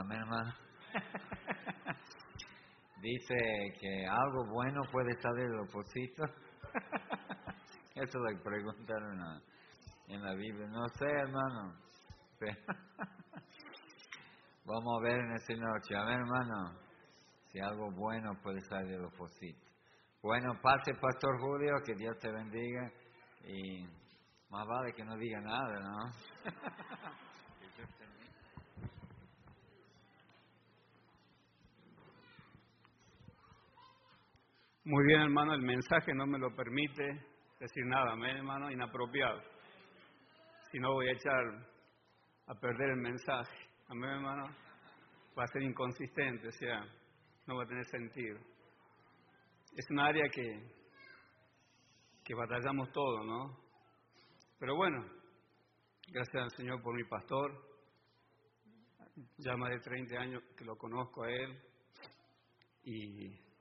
[0.00, 0.54] Amén, hermano.
[3.00, 3.34] Dice
[3.80, 6.30] que algo bueno puede salir de los pocitos.
[7.96, 9.42] Eso lo preguntaron
[10.06, 10.68] en la Biblia.
[10.68, 11.74] No sé, hermano.
[14.64, 15.96] Vamos a ver en esta noche.
[15.96, 16.78] Amén, hermano.
[17.50, 19.68] Si algo bueno puede salir de los pocitos.
[20.22, 22.92] Bueno, pase, Pastor Julio, que Dios te bendiga.
[23.44, 23.84] Y
[24.50, 26.12] más vale que no diga nada, ¿no?
[34.84, 37.04] Muy bien, hermano, el mensaje no me lo permite
[37.60, 39.40] decir nada, amén, hermano, inapropiado.
[40.72, 41.68] Si no, voy a echar
[42.48, 44.44] a perder el mensaje, amén, hermano.
[45.38, 46.84] Va a ser inconsistente, o sea,
[47.46, 48.40] no va a tener sentido.
[49.76, 50.50] Es un área que,
[52.24, 53.56] que batallamos todo, ¿no?
[54.58, 55.06] Pero bueno,
[56.08, 57.52] gracias al Señor por mi pastor.
[59.38, 61.62] Ya más de 30 años que lo conozco a él
[62.82, 63.51] y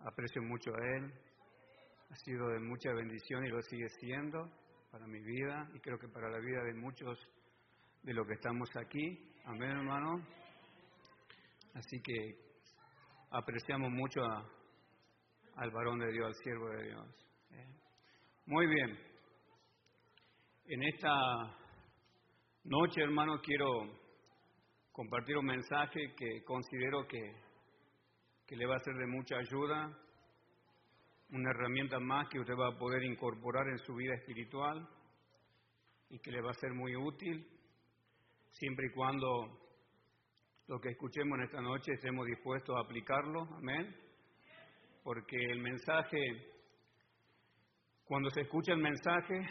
[0.00, 1.12] aprecio mucho a Él,
[2.10, 4.50] ha sido de mucha bendición y lo sigue siendo
[4.90, 7.18] para mi vida y creo que para la vida de muchos
[8.02, 9.32] de los que estamos aquí.
[9.44, 10.26] Amén, hermano.
[11.74, 12.36] Así que
[13.30, 14.20] apreciamos mucho
[15.56, 17.06] al varón de Dios, al siervo de Dios.
[17.52, 17.66] ¿eh?
[18.46, 18.98] Muy bien.
[20.66, 21.12] En esta
[22.64, 23.66] noche, hermano, quiero
[24.92, 27.49] compartir un mensaje que considero que
[28.50, 29.96] que le va a ser de mucha ayuda,
[31.30, 34.88] una herramienta más que usted va a poder incorporar en su vida espiritual
[36.08, 37.46] y que le va a ser muy útil,
[38.50, 39.56] siempre y cuando
[40.66, 43.94] lo que escuchemos en esta noche estemos dispuestos a aplicarlo, amén.
[45.04, 46.18] Porque el mensaje,
[48.02, 49.46] cuando se escucha el mensaje,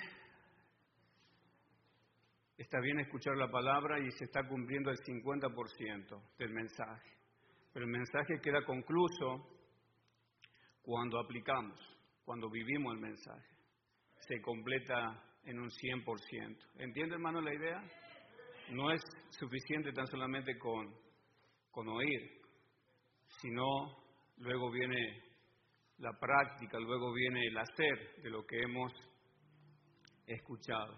[2.58, 7.19] está bien escuchar la palabra y se está cumpliendo el 50% del mensaje.
[7.73, 9.48] Pero el mensaje queda concluso
[10.81, 11.80] cuando aplicamos,
[12.23, 13.48] cuando vivimos el mensaje.
[14.28, 16.57] Se completa en un 100%.
[16.80, 17.84] ¿Entiende, hermano, la idea?
[18.72, 20.94] No es suficiente tan solamente con,
[21.72, 22.41] con oír,
[23.41, 23.66] sino
[24.38, 25.24] luego viene
[26.00, 28.91] la práctica, luego viene el hacer de lo que hemos
[30.25, 30.97] escuchado.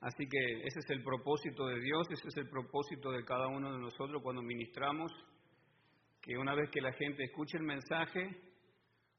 [0.00, 3.72] Así que ese es el propósito de Dios, ese es el propósito de cada uno
[3.72, 5.12] de nosotros cuando ministramos
[6.20, 8.30] que una vez que la gente escuche el mensaje,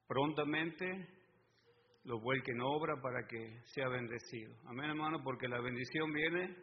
[0.07, 1.07] prontamente
[2.03, 4.53] lo vuelque en obra para que sea bendecido.
[4.65, 6.55] Amén, hermano, porque la bendición viene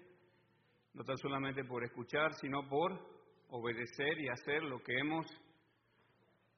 [0.94, 2.92] no tan solamente por escuchar, sino por
[3.48, 5.26] obedecer y hacer lo que hemos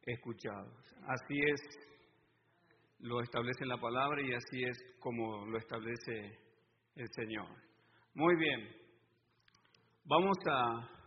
[0.03, 0.73] escuchado.
[1.07, 1.61] Así es,
[3.01, 6.39] lo establece la palabra y así es como lo establece
[6.95, 7.49] el Señor.
[8.15, 8.69] Muy bien,
[10.05, 10.98] vamos a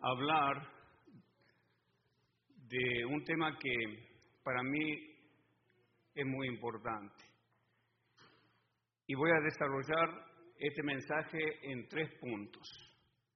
[0.00, 0.66] hablar
[2.68, 3.74] de un tema que
[4.42, 5.10] para mí
[6.14, 7.24] es muy importante.
[9.06, 11.38] Y voy a desarrollar este mensaje
[11.70, 12.68] en tres puntos,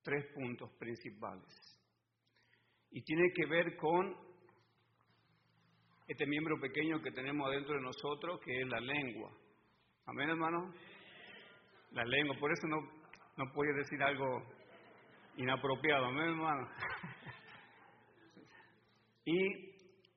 [0.02, 1.80] tres puntos principales.
[2.90, 4.14] Y tiene que ver con
[6.06, 9.32] este miembro pequeño que tenemos adentro de nosotros, que es la lengua.
[10.06, 10.72] Amén, hermano.
[11.92, 12.76] La lengua, por eso no,
[13.36, 14.44] no puede decir algo
[15.36, 16.68] inapropiado, amén, hermano.
[19.26, 19.74] Y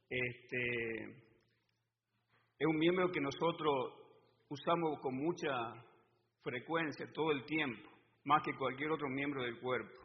[0.10, 1.04] este,
[2.60, 3.94] es un miembro que nosotros
[4.50, 5.50] usamos con mucha
[6.44, 7.90] frecuencia, todo el tiempo,
[8.26, 10.02] más que cualquier otro miembro del cuerpo.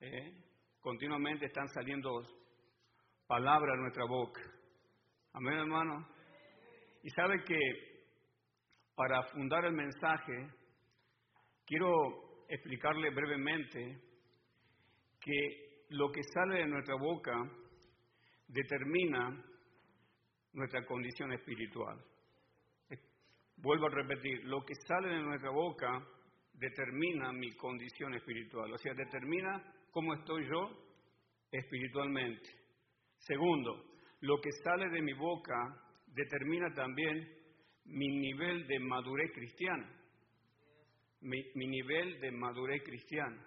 [0.00, 0.42] ¿eh?
[0.80, 2.20] Continuamente están saliendo
[3.28, 4.42] palabras a nuestra boca.
[5.32, 6.08] Amén, hermano.
[7.04, 7.58] Y sabe que
[8.96, 10.48] para fundar el mensaje,
[11.64, 14.09] quiero explicarle brevemente
[15.20, 17.34] que lo que sale de nuestra boca
[18.46, 19.44] determina
[20.52, 22.02] nuestra condición espiritual.
[23.56, 26.02] Vuelvo a repetir, lo que sale de nuestra boca
[26.54, 30.70] determina mi condición espiritual, o sea, determina cómo estoy yo
[31.50, 32.48] espiritualmente.
[33.18, 33.84] Segundo,
[34.20, 35.54] lo que sale de mi boca
[36.06, 37.28] determina también
[37.84, 39.90] mi nivel de madurez cristiana,
[41.20, 43.46] mi, nivel de madurez cristiana.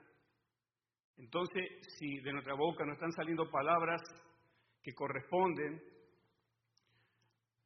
[1.17, 1.63] Entonces,
[1.97, 4.01] si de nuestra boca no están saliendo palabras
[4.81, 5.81] que corresponden,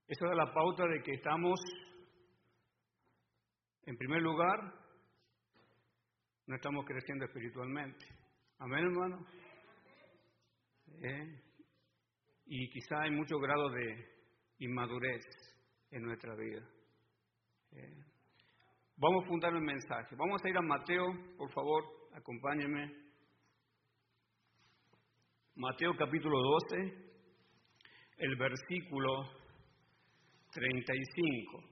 [0.07, 1.59] eso da la pauta de que estamos,
[3.85, 4.57] en primer lugar,
[6.45, 8.05] no estamos creciendo espiritualmente.
[8.59, 9.25] Amén, hermano.
[12.45, 14.17] Y quizá hay mucho grado de
[14.59, 15.23] inmadurez
[15.91, 16.65] en nuestra vida.
[18.95, 20.15] Vamos a fundar el mensaje.
[20.15, 21.05] Vamos a ir a Mateo,
[21.37, 21.83] por favor,
[22.13, 23.06] acompáñenme.
[25.59, 26.37] Mateo capítulo
[26.69, 26.77] 12,
[28.19, 29.27] el versículo
[30.51, 31.63] 35.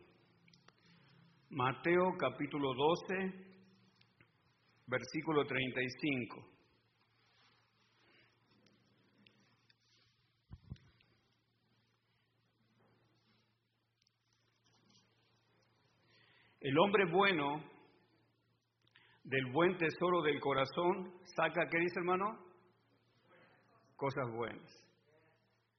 [1.52, 3.14] Mateo capítulo 12,
[4.88, 6.48] versículo 35.
[16.62, 17.64] El hombre bueno
[19.24, 22.55] del buen tesoro del corazón saca, ¿qué dice hermano?
[23.96, 24.86] Cosas buenas.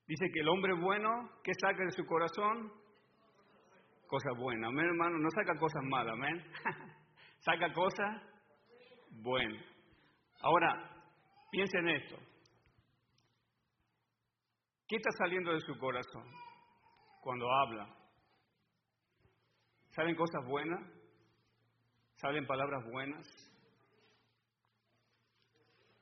[0.07, 2.73] Dice que el hombre bueno, ¿qué saca de su corazón?
[4.07, 4.69] Cosas buenas.
[4.69, 5.19] Amén, hermano.
[5.19, 6.45] No saca cosas malas, amén.
[7.41, 8.23] saca cosas
[9.11, 9.65] buenas.
[10.41, 11.03] Ahora,
[11.51, 12.17] piensen en esto.
[14.89, 16.31] ¿Qué está saliendo de su corazón
[17.21, 17.93] cuando habla?
[19.91, 20.81] ¿Salen cosas buenas?
[22.17, 23.27] ¿Salen palabras buenas?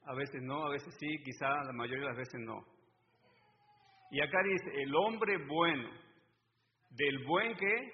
[0.06, 2.64] A veces no, a veces sí, quizá la mayoría de las veces no.
[4.10, 5.88] Y acá dice, el hombre bueno,
[6.90, 7.92] del buen que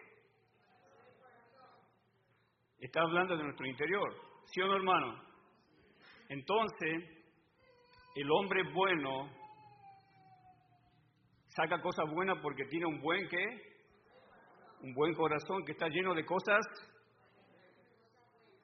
[2.80, 4.14] está hablando de nuestro interior,
[4.46, 5.22] ¿sí o no hermano?
[6.28, 7.04] Entonces,
[8.16, 9.30] el hombre bueno
[11.48, 13.70] saca cosas buenas porque tiene un buen que
[14.82, 16.60] un buen corazón que está lleno de cosas,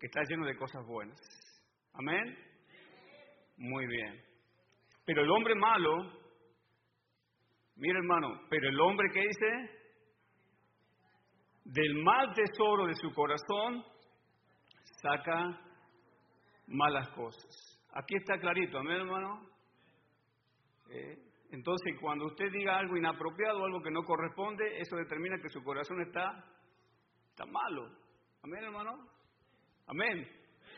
[0.00, 1.20] que está lleno de cosas buenas.
[1.92, 2.55] Amén.
[3.56, 4.22] Muy bien.
[5.04, 6.12] Pero el hombre malo,
[7.76, 9.76] mira hermano, pero el hombre que dice,
[11.64, 13.84] del mal tesoro de su corazón,
[15.02, 15.60] saca
[16.66, 17.80] malas cosas.
[17.92, 19.48] Aquí está clarito, amén hermano.
[20.90, 25.62] Eh, entonces, cuando usted diga algo inapropiado, algo que no corresponde, eso determina que su
[25.62, 26.44] corazón está,
[27.30, 27.88] está malo.
[28.42, 28.92] Amén, hermano.
[29.86, 30.28] Amén.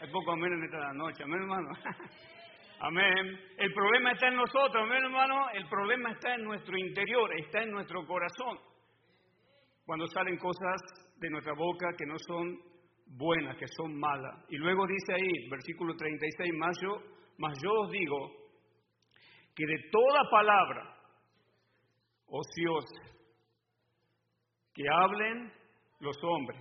[0.00, 1.25] Hay poco amén en esta noche.
[1.25, 1.70] Amén, hermano.
[2.80, 3.40] Amén.
[3.56, 5.50] El problema está en nosotros, amén, hermano.
[5.52, 8.58] El problema está en nuestro interior, está en nuestro corazón.
[9.84, 10.80] Cuando salen cosas
[11.16, 12.56] de nuestra boca que no son
[13.16, 14.44] buenas, que son malas.
[14.48, 17.02] Y luego dice ahí, versículo 36, más yo,
[17.38, 18.30] más yo os digo
[19.56, 20.96] que de toda palabra
[22.28, 23.02] ociosa
[24.72, 25.52] que hablen
[25.98, 26.60] los hombres,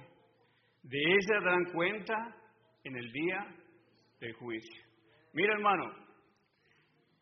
[0.82, 2.36] de ella darán cuenta
[2.84, 3.56] en el día
[4.20, 4.84] del juicio.
[5.34, 6.07] Mira hermano,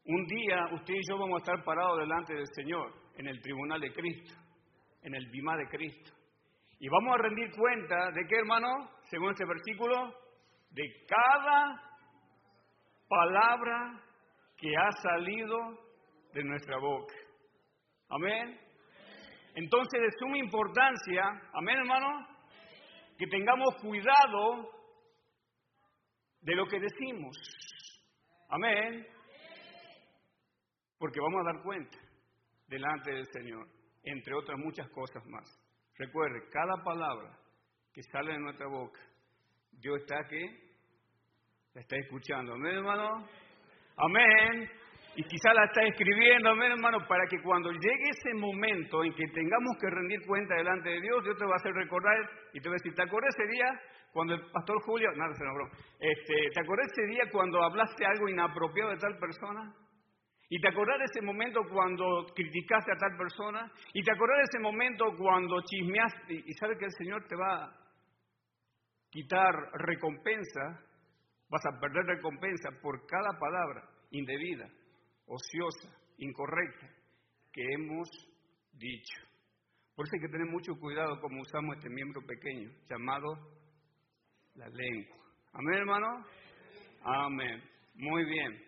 [0.05, 3.81] un día usted y yo vamos a estar parados delante del Señor, en el tribunal
[3.81, 4.33] de Cristo,
[5.01, 6.11] en el bimá de Cristo.
[6.79, 8.67] Y vamos a rendir cuenta de qué hermano,
[9.09, 10.13] según este versículo,
[10.71, 11.81] de cada
[13.07, 14.03] palabra
[14.57, 15.57] que ha salido
[16.33, 17.15] de nuestra boca.
[18.09, 18.59] Amén.
[19.55, 21.23] Entonces, de suma importancia,
[21.53, 22.27] amén hermano,
[23.17, 24.69] que tengamos cuidado
[26.41, 27.35] de lo que decimos.
[28.49, 29.14] Amén.
[30.97, 31.97] Porque vamos a dar cuenta
[32.67, 33.67] delante del Señor,
[34.03, 35.43] entre otras muchas cosas más.
[35.97, 37.37] Recuerde, cada palabra
[37.93, 38.99] que sale de nuestra boca,
[39.71, 40.43] Dios está aquí,
[41.73, 42.53] la está escuchando.
[42.53, 43.27] Amén, hermano.
[43.97, 44.69] Amén.
[45.17, 49.25] Y quizá la está escribiendo, amén, hermano, para que cuando llegue ese momento en que
[49.27, 52.17] tengamos que rendir cuenta delante de Dios, Dios te va a hacer recordar
[52.53, 53.65] y te va a decir, ¿te acuerdas ese día
[54.11, 55.69] cuando el pastor Julio, nada, se nombró,
[55.99, 59.73] este, ¿te acuerdas ese día cuando hablaste algo inapropiado de tal persona?
[60.55, 63.69] ¿Y te acordás de ese momento cuando criticaste a tal persona?
[63.93, 66.33] ¿Y te acordás de ese momento cuando chismeaste?
[66.33, 67.75] Y sabes que el Señor te va a
[69.09, 70.79] quitar recompensa
[71.49, 74.67] Vas a perder recompensa por cada palabra indebida,
[75.27, 76.87] ociosa, incorrecta
[77.51, 78.09] que hemos
[78.73, 79.21] dicho.
[79.95, 83.27] Por eso hay que tener mucho cuidado como usamos este miembro pequeño llamado
[84.55, 85.17] la lengua.
[85.53, 86.25] Amén, hermano.
[87.03, 87.63] Amén.
[87.95, 88.64] Muy bien.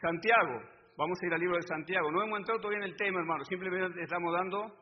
[0.00, 0.62] Santiago.
[0.96, 2.10] Vamos a ir al libro de Santiago.
[2.10, 3.44] No hemos entrado todavía en el tema, hermano.
[3.44, 4.74] Simplemente estamos dando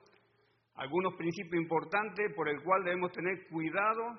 [0.76, 4.18] algunos principios importantes por el cual debemos tener cuidado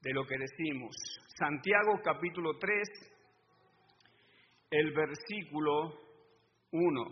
[0.00, 0.94] de lo que decimos.
[1.38, 2.88] Santiago capítulo 3,
[4.70, 6.00] el versículo
[6.72, 7.04] 1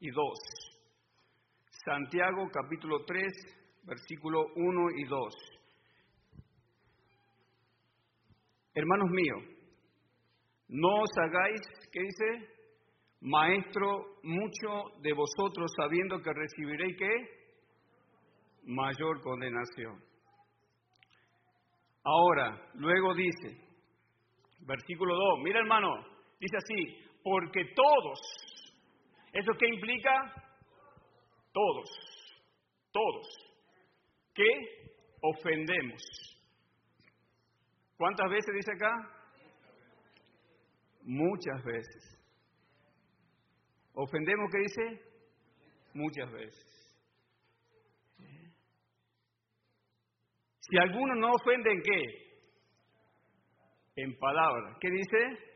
[0.00, 0.38] y 2.
[1.84, 3.32] Santiago capítulo 3,
[3.84, 5.34] versículo 1 y 2.
[8.74, 9.55] Hermanos míos,
[10.68, 11.60] no os hagáis,
[11.92, 12.56] ¿qué dice?
[13.20, 17.10] Maestro, mucho de vosotros sabiendo que recibiréis qué?
[18.64, 20.02] Mayor condenación.
[22.04, 23.60] Ahora, luego dice,
[24.60, 25.88] versículo 2, mira hermano,
[26.38, 28.20] dice así, porque todos,
[29.32, 30.32] ¿eso qué implica?
[31.52, 31.90] Todos,
[32.92, 33.26] todos,
[34.34, 34.46] que
[35.22, 36.02] ofendemos.
[37.96, 39.15] ¿Cuántas veces dice acá?
[41.06, 42.20] Muchas veces.
[43.94, 45.02] ¿Ofendemos qué dice?
[45.94, 46.76] Muchas veces.
[50.58, 52.02] Si alguno no ofende en qué?
[54.02, 54.76] En palabras.
[54.80, 55.46] ¿Qué dice?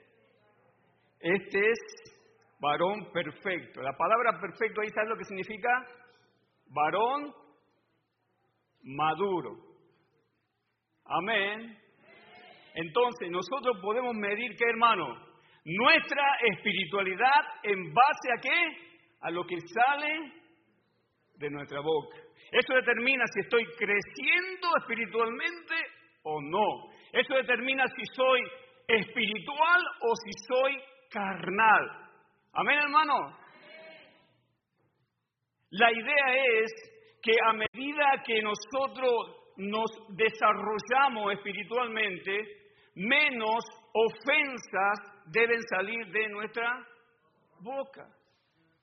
[1.18, 1.78] Este es
[2.60, 3.82] varón perfecto.
[3.82, 5.68] La palabra perfecto ahí, ¿sabes lo que significa?
[6.68, 7.34] Varón
[8.84, 9.56] maduro.
[11.04, 11.76] Amén.
[12.74, 15.29] Entonces, nosotros podemos medir, ¿qué hermano?
[15.64, 18.76] Nuestra espiritualidad en base a qué?
[19.20, 20.32] A lo que sale
[21.36, 22.16] de nuestra boca.
[22.50, 25.74] Eso determina si estoy creciendo espiritualmente
[26.22, 26.90] o no.
[27.12, 28.40] Eso determina si soy
[28.88, 30.78] espiritual o si soy
[31.10, 32.10] carnal.
[32.52, 33.36] Amén, hermano.
[35.70, 36.72] La idea es
[37.22, 42.59] que a medida que nosotros nos desarrollamos espiritualmente,
[43.00, 43.64] menos
[43.94, 46.86] ofensas deben salir de nuestra
[47.60, 48.06] boca.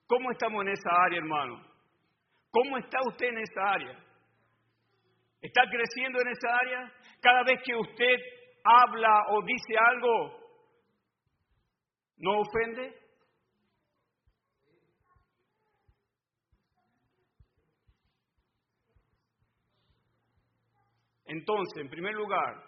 [0.07, 1.61] ¿Cómo estamos en esa área, hermano?
[2.49, 3.99] ¿Cómo está usted en esa área?
[5.41, 6.91] ¿Está creciendo en esa área?
[7.21, 8.15] Cada vez que usted
[8.63, 10.39] habla o dice algo,
[12.17, 12.95] ¿no ofende?
[21.25, 22.66] Entonces, en primer lugar,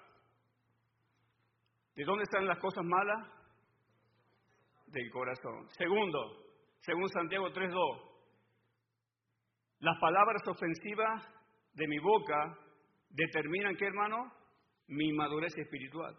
[2.00, 3.28] ¿de dónde están las cosas malas?
[4.88, 5.68] Del corazón.
[5.72, 6.46] Segundo,
[6.80, 8.02] según Santiago 3.2,
[9.80, 11.28] las palabras ofensivas
[11.74, 12.58] de mi boca
[13.10, 14.32] determinan, ¿qué hermano?
[14.88, 16.16] Mi madurez espiritual.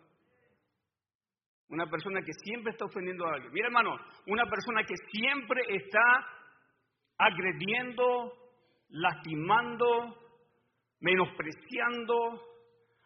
[1.70, 3.50] Una persona que siempre está ofendiendo a alguien.
[3.50, 3.96] Mira hermano,
[4.26, 6.02] una persona que siempre está
[7.16, 8.34] agrediendo,
[8.90, 10.14] lastimando,
[11.00, 12.42] menospreciando,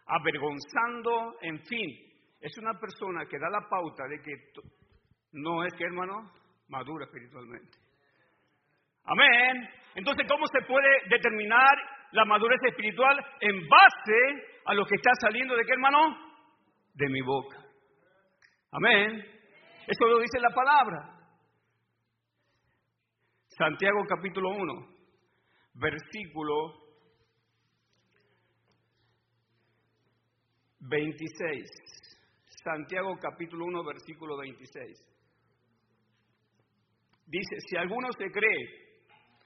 [0.06, 2.13] avergonzando, en fin,
[2.44, 4.32] es una persona que da la pauta de que
[5.32, 6.30] no es que, hermano,
[6.68, 7.78] madura espiritualmente.
[9.04, 9.66] Amén.
[9.94, 11.72] Entonces, ¿cómo se puede determinar
[12.12, 13.16] la madurez espiritual?
[13.40, 15.98] En base a lo que está saliendo de qué, hermano?
[16.92, 17.64] De mi boca.
[18.72, 19.24] Amén.
[19.86, 21.16] Eso lo dice la palabra.
[23.56, 24.88] Santiago capítulo 1,
[25.76, 26.74] versículo
[30.80, 31.94] 26.
[32.64, 34.98] Santiago capítulo 1, versículo 26.
[37.26, 39.02] Dice, si alguno se cree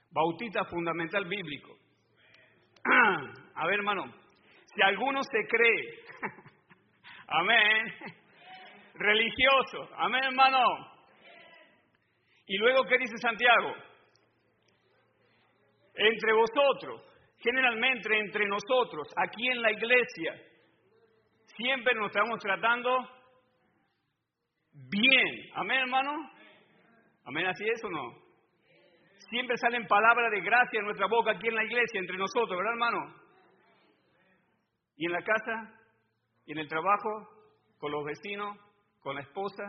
[0.09, 1.75] bautista fundamental bíblico,
[3.55, 4.05] a ver hermano,
[4.73, 5.99] si alguno se cree,
[7.27, 7.93] amén,
[8.93, 10.63] religioso, amén hermano,
[12.45, 13.73] y luego ¿qué dice Santiago?
[15.93, 17.01] Entre vosotros,
[17.37, 20.48] generalmente entre nosotros, aquí en la iglesia,
[21.59, 22.89] siempre nos estamos tratando
[24.71, 25.51] bien.
[25.55, 26.31] Amén, hermano.
[27.25, 28.15] Amén, así es o no.
[29.29, 32.71] Siempre salen palabras de gracia en nuestra boca aquí en la iglesia, entre nosotros, ¿verdad,
[32.71, 33.13] hermano?
[34.95, 35.73] Y en la casa,
[36.45, 37.27] y en el trabajo,
[37.77, 38.57] con los vecinos,
[39.01, 39.63] con la esposa.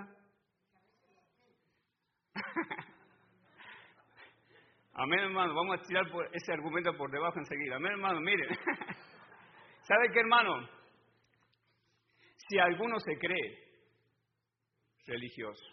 [4.95, 5.55] Amén, hermano.
[5.55, 7.77] Vamos a tirar ese argumento por debajo enseguida.
[7.77, 8.21] Amén, hermano.
[8.21, 8.49] Miren.
[9.83, 10.80] ¿Sabe qué, hermano?
[12.51, 13.65] Si alguno se cree
[15.07, 15.65] religioso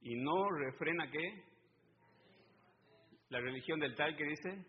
[0.00, 1.44] y no refrena qué?
[3.28, 4.66] La religión del tal que dice,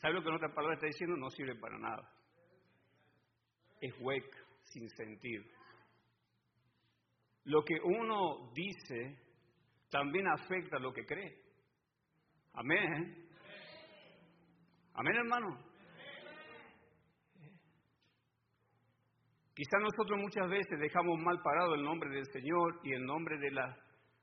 [0.00, 1.16] ¿sabe lo que en otra palabra está diciendo?
[1.16, 2.10] No sirve para nada.
[3.80, 5.44] Es hueca, sin sentido.
[7.44, 9.16] Lo que uno dice
[9.90, 11.40] también afecta lo que cree.
[12.54, 13.28] Amén.
[14.94, 15.73] Amén, hermano.
[19.54, 23.52] Quizá nosotros muchas veces dejamos mal parado el nombre del Señor y el nombre de
[23.52, 23.76] la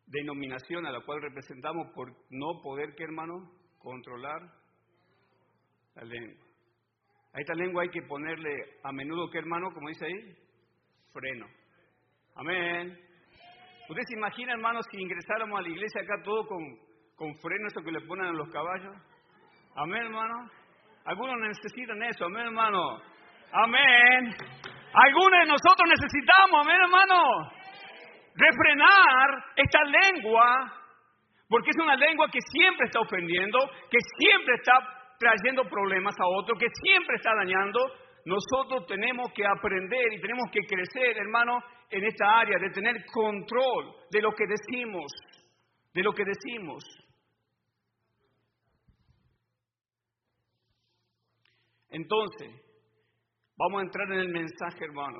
[0.07, 3.49] denominación a la cual representamos por no poder, ¿qué hermano?
[3.79, 4.41] Controlar
[5.95, 6.45] la lengua.
[7.33, 8.49] A esta lengua hay que ponerle
[8.83, 9.71] a menudo, ¿qué hermano?
[9.73, 10.35] Como dice ahí,
[11.13, 11.47] freno.
[12.35, 12.99] Amén.
[13.87, 16.59] ¿Usted se imagina, hermano, si ingresáramos a la iglesia acá todo con,
[17.15, 18.95] con freno, eso que le ponen a los caballos?
[19.75, 20.49] Amén, hermano.
[21.05, 23.01] Algunos necesitan eso, amén, hermano.
[23.53, 24.35] Amén.
[24.93, 27.49] Algunos de nosotros necesitamos, amén hermano,
[28.35, 30.73] refrenar esta lengua,
[31.47, 34.73] porque es una lengua que siempre está ofendiendo, que siempre está
[35.17, 37.79] trayendo problemas a otros, que siempre está dañando.
[38.25, 41.57] Nosotros tenemos que aprender y tenemos que crecer, hermano,
[41.89, 45.11] en esta área de tener control de lo que decimos,
[45.93, 46.83] de lo que decimos.
[51.89, 52.60] Entonces,
[53.63, 55.19] Vamos a entrar en el mensaje, hermano.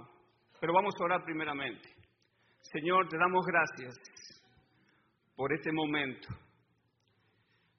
[0.60, 1.88] Pero vamos a orar primeramente.
[2.60, 3.94] Señor, te damos gracias
[5.36, 6.28] por este momento.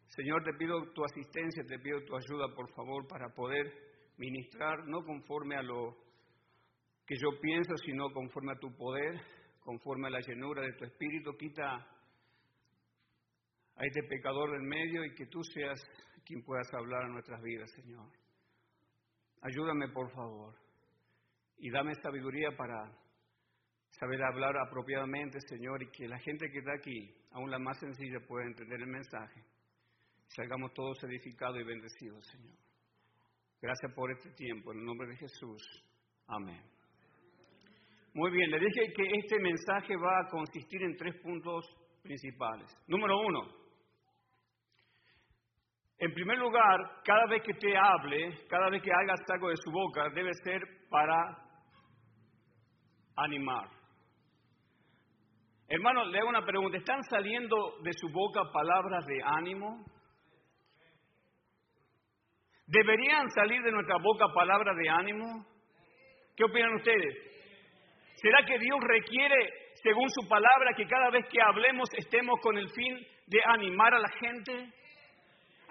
[0.06, 3.72] Señor, te pido tu asistencia, te pido tu ayuda, por favor, para poder
[4.18, 5.96] ministrar, no conforme a lo
[7.06, 9.20] que yo pienso, sino conforme a tu poder,
[9.64, 11.36] conforme a la llenura de tu espíritu.
[11.36, 15.80] Quita a este pecador del medio y que tú seas
[16.24, 18.21] quien puedas hablar a nuestras vidas, Señor.
[19.42, 20.54] Ayúdame, por favor,
[21.58, 22.90] y dame sabiduría para
[23.90, 28.20] saber hablar apropiadamente, Señor, y que la gente que está aquí, aún la más sencilla,
[28.26, 29.42] pueda entender el mensaje.
[30.28, 32.56] Salgamos todos edificados y bendecidos, Señor.
[33.60, 35.84] Gracias por este tiempo, en el nombre de Jesús.
[36.28, 36.62] Amén.
[38.14, 41.64] Muy bien, le dije que este mensaje va a consistir en tres puntos
[42.02, 42.76] principales.
[42.86, 43.61] Número uno,
[46.02, 49.70] en primer lugar, cada vez que te hable, cada vez que hagas algo de su
[49.70, 51.38] boca, debe ser para
[53.14, 53.68] animar.
[55.68, 56.76] Hermano, le hago una pregunta.
[56.76, 59.84] ¿Están saliendo de su boca palabras de ánimo?
[62.66, 65.46] ¿Deberían salir de nuestra boca palabras de ánimo?
[66.34, 67.14] ¿Qué opinan ustedes?
[68.16, 69.36] ¿Será que Dios requiere,
[69.84, 74.00] según su palabra, que cada vez que hablemos estemos con el fin de animar a
[74.00, 74.81] la gente?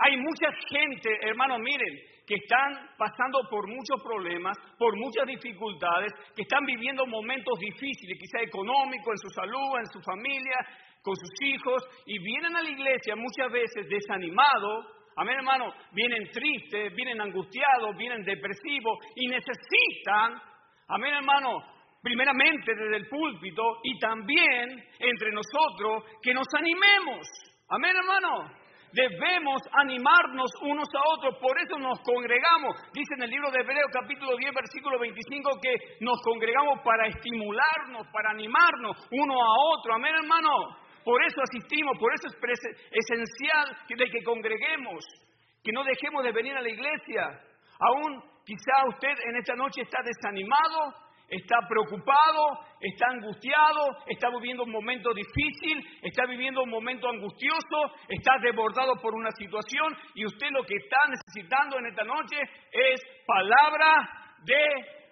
[0.04, 6.42] Hay mucha gente, hermano, miren, que están pasando por muchos problemas, por muchas dificultades, que
[6.42, 10.58] están viviendo momentos difíciles, quizá económicos, en su salud, en su familia,
[11.04, 16.96] con sus hijos, y vienen a la iglesia muchas veces desanimados, amén hermano, vienen tristes,
[16.96, 20.42] vienen angustiados, vienen depresivos y necesitan,
[20.88, 21.60] amén hermano,
[22.02, 27.28] primeramente desde el púlpito y también entre nosotros que nos animemos,
[27.70, 28.61] amén hermano.
[28.94, 32.76] Debemos animarnos unos a otros, por eso nos congregamos.
[32.92, 38.08] Dice en el libro de Hebreo capítulo 10 versículo 25 que nos congregamos para estimularnos,
[38.12, 39.94] para animarnos uno a otro.
[39.96, 40.50] Amén hermano.
[41.06, 42.36] Por eso asistimos, por eso es
[42.92, 45.06] esencial de que congreguemos,
[45.64, 47.42] que no dejemos de venir a la iglesia.
[47.80, 50.94] Aún quizá usted en esta noche está desanimado,
[51.32, 58.38] está preocupado, está angustiado, está viviendo un momento difícil, está viviendo un momento angustioso, está
[58.42, 62.38] desbordado por una situación y usted lo que está necesitando en esta noche
[62.72, 64.10] es palabra
[64.44, 64.64] de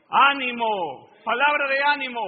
[0.10, 2.21] ánimo, palabra de ánimo.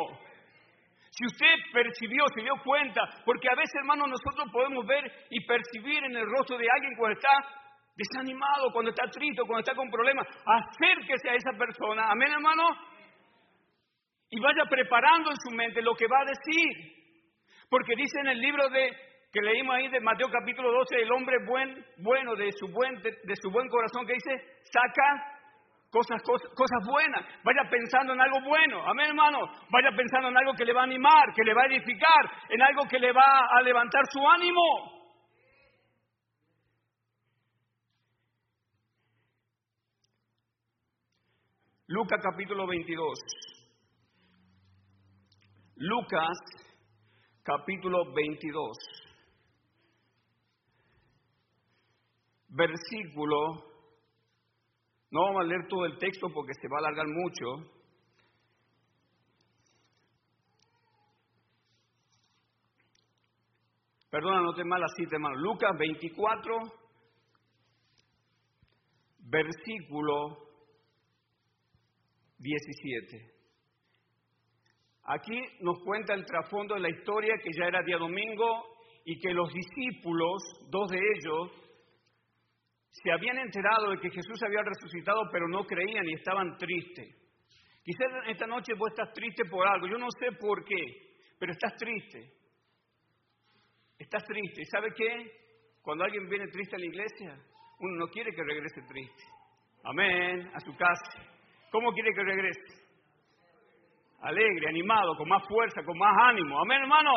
[1.09, 6.01] Si usted percibió, se dio cuenta, porque a veces, hermano, nosotros podemos ver y percibir
[6.05, 7.29] en el rostro de alguien cuando está
[7.93, 12.07] desanimado, cuando está triste, cuando está con problemas, acérquese a esa persona.
[12.09, 12.63] Amén, hermano
[14.31, 16.95] y vaya preparando en su mente lo que va a decir.
[17.69, 18.91] Porque dice en el libro de
[19.31, 23.35] que leímos ahí de Mateo capítulo 12, el hombre buen, bueno de su buen, de,
[23.35, 24.31] su buen corazón que dice,
[24.63, 25.37] saca
[25.89, 27.25] cosas, cosas, cosas buenas.
[27.43, 28.87] Vaya pensando en algo bueno.
[28.87, 29.39] Amén, hermano.
[29.69, 32.61] Vaya pensando en algo que le va a animar, que le va a edificar, en
[32.61, 35.01] algo que le va a levantar su ánimo.
[41.87, 43.50] Lucas capítulo 22.
[45.83, 46.37] Lucas
[47.41, 48.77] capítulo 22,
[52.49, 53.35] versículo,
[55.09, 57.73] no vamos a leer todo el texto porque se va a alargar mucho.
[64.11, 65.35] Perdona, no te mal cita, hermano.
[65.37, 66.57] Lucas 24,
[69.31, 70.45] versículo
[72.37, 73.40] 17.
[75.13, 78.63] Aquí nos cuenta el trasfondo de la historia que ya era día domingo
[79.03, 81.51] y que los discípulos, dos de ellos,
[82.91, 87.09] se habían enterado de que Jesús había resucitado, pero no creían y estaban tristes.
[87.83, 91.75] Quizás esta noche vos estás triste por algo, yo no sé por qué, pero estás
[91.75, 92.31] triste.
[93.97, 94.61] Estás triste.
[94.61, 95.29] ¿Y sabe qué?
[95.81, 97.37] Cuando alguien viene triste a la iglesia,
[97.79, 99.23] uno no quiere que regrese triste.
[99.83, 101.19] Amén, a su casa.
[101.69, 102.80] ¿Cómo quiere que regrese?
[104.23, 106.59] Alegre, animado, con más fuerza, con más ánimo.
[106.61, 107.11] Amén, hermano.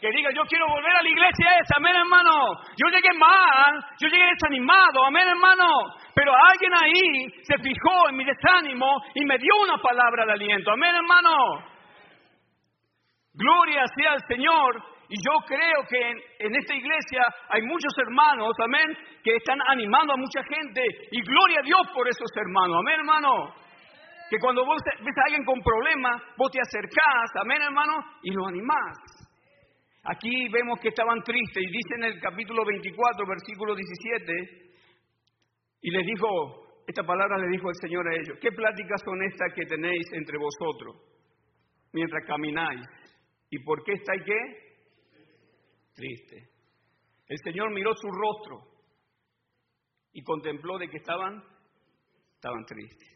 [0.00, 2.58] Que diga, yo quiero volver a la iglesia esa, amén, hermano.
[2.76, 5.68] Yo llegué mal, yo llegué desanimado, amén, hermano.
[6.14, 10.72] Pero alguien ahí se fijó en mi desánimo y me dio una palabra de aliento,
[10.72, 11.64] amén, hermano.
[13.34, 14.82] Gloria sea al Señor.
[15.08, 20.14] Y yo creo que en, en, esta iglesia hay muchos hermanos, amén, que están animando
[20.14, 20.82] a mucha gente.
[21.12, 23.61] Y gloria a Dios por esos hermanos, amén, hermano
[24.32, 28.48] que cuando vos ves a alguien con problemas, vos te acercás, amén hermano, y lo
[28.48, 28.96] animás.
[30.04, 34.32] Aquí vemos que estaban tristes y dice en el capítulo 24, versículo 17,
[35.82, 39.52] y les dijo, esta palabra le dijo el Señor a ellos, ¿qué pláticas son estas
[39.54, 41.12] que tenéis entre vosotros?
[41.92, 42.80] mientras camináis.
[43.50, 44.40] ¿Y por qué estáis qué?
[45.94, 46.48] Triste.
[47.28, 48.66] El Señor miró su rostro
[50.14, 51.42] y contempló de que estaban,
[52.34, 53.11] estaban tristes.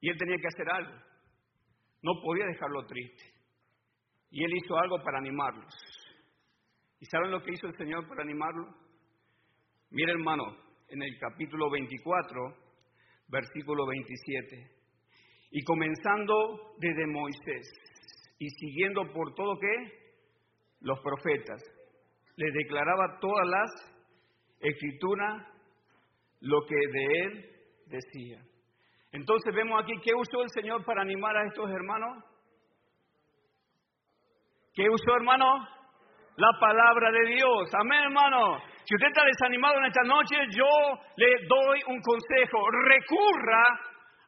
[0.00, 0.94] Y él tenía que hacer algo.
[2.02, 3.24] No podía dejarlo triste.
[4.30, 5.74] Y él hizo algo para animarlos.
[7.00, 8.74] ¿Y saben lo que hizo el Señor para animarlos?
[9.90, 10.44] Mira hermano,
[10.88, 12.56] en el capítulo 24,
[13.28, 14.70] versículo 27.
[15.50, 17.72] Y comenzando desde Moisés
[18.38, 20.16] y siguiendo por todo qué?
[20.80, 21.62] Los profetas.
[22.36, 23.98] Le declaraba todas las
[24.60, 25.46] escrituras
[26.40, 27.56] lo que de él
[27.86, 28.42] decía.
[29.12, 32.24] Entonces vemos aquí qué usó el Señor para animar a estos hermanos.
[34.74, 35.66] ¿Qué usó, hermano?
[36.36, 37.74] La palabra de Dios.
[37.74, 38.58] Amén, hermano.
[38.84, 40.70] Si usted está desanimado en esta noche, yo
[41.16, 42.58] le doy un consejo.
[42.86, 43.64] Recurra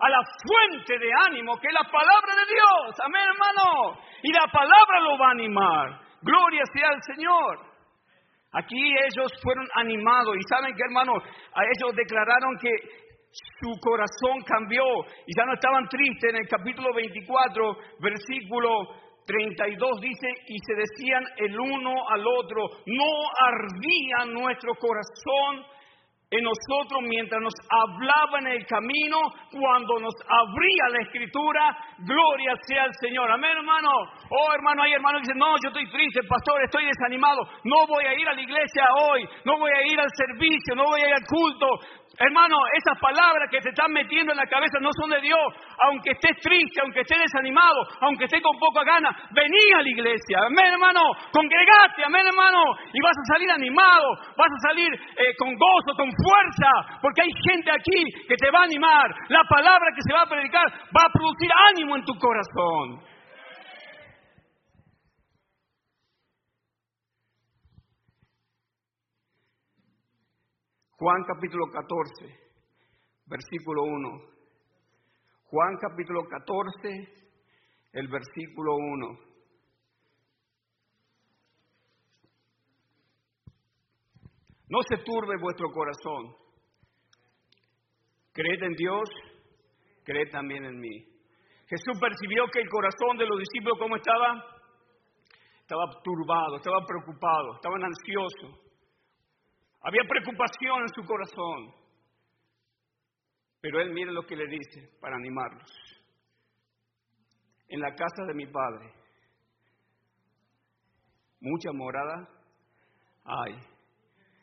[0.00, 2.96] a la fuente de ánimo que es la palabra de Dios.
[3.04, 4.00] Amén, hermano.
[4.22, 6.00] Y la palabra lo va a animar.
[6.22, 7.70] Gloria sea al Señor.
[8.52, 12.70] Aquí ellos fueron animados y saben que hermano, a ellos declararon que
[13.30, 14.82] su corazón cambió
[15.26, 16.30] y ya no estaban tristes.
[16.30, 18.70] En el capítulo 24, versículo
[19.26, 25.64] 32 dice, y se decían el uno al otro, no ardía nuestro corazón
[26.30, 29.18] en nosotros mientras nos hablaba en el camino,
[29.50, 33.32] cuando nos abría la escritura, gloria sea al Señor.
[33.32, 33.90] Amén, hermano.
[34.30, 38.04] Oh, hermano, hay hermanos que dicen, no, yo estoy triste, pastor, estoy desanimado, no voy
[38.06, 41.08] a ir a la iglesia hoy, no voy a ir al servicio, no voy a
[41.08, 41.66] ir al culto.
[42.20, 45.40] Hermano, esas palabras que te están metiendo en la cabeza no son de Dios.
[45.88, 50.36] Aunque estés triste, aunque estés desanimado, aunque estés con poca gana, vení a la iglesia.
[50.44, 51.00] Amén, hermano.
[51.32, 52.60] Congregate, amén, hermano.
[52.92, 54.04] Y vas a salir animado,
[54.36, 57.00] vas a salir eh, con gozo, con fuerza.
[57.00, 59.08] Porque hay gente aquí que te va a animar.
[59.28, 63.09] La palabra que se va a predicar va a producir ánimo en tu corazón.
[71.00, 72.26] Juan capítulo 14,
[73.24, 74.20] versículo 1.
[75.44, 76.88] Juan capítulo 14,
[77.94, 79.18] el versículo 1.
[84.68, 86.36] No se turbe vuestro corazón.
[88.34, 89.08] Creed en Dios,
[90.04, 91.02] creed también en mí.
[91.66, 94.44] Jesús percibió que el corazón de los discípulos, ¿cómo estaba?
[95.62, 98.69] Estaba turbado, estaba preocupado, estaban ansiosos.
[99.82, 101.74] Había preocupación en su corazón.
[103.60, 105.70] Pero él mire lo que le dice para animarlos.
[107.68, 108.92] En la casa de mi padre,
[111.40, 112.28] mucha morada
[113.24, 113.54] hay.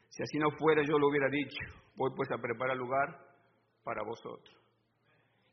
[0.10, 1.58] Si así no fuera, yo lo hubiera dicho.
[1.96, 3.20] Voy pues a preparar lugar
[3.84, 4.56] para vosotros.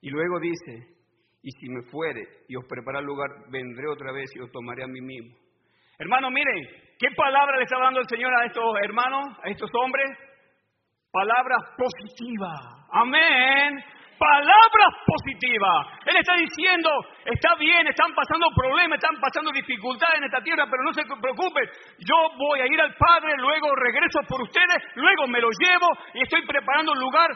[0.01, 0.95] Y luego dice,
[1.43, 4.87] y si me fuere y os prepara lugar, vendré otra vez y os tomaré a
[4.87, 5.44] mí mismo.
[5.99, 10.07] Hermano, miren, ¿Qué palabra le está dando el Señor a estos hermanos, a estos hombres?
[11.11, 12.51] Palabra positiva.
[12.93, 13.85] Amén
[14.19, 15.87] palabras positivas.
[16.07, 16.91] Él está diciendo,
[17.25, 21.65] está bien, están pasando problemas, están pasando dificultades en esta tierra, pero no se preocupen,
[21.99, 26.23] yo voy a ir al Padre, luego regreso por ustedes, luego me lo llevo y
[26.23, 27.31] estoy preparando un lugar,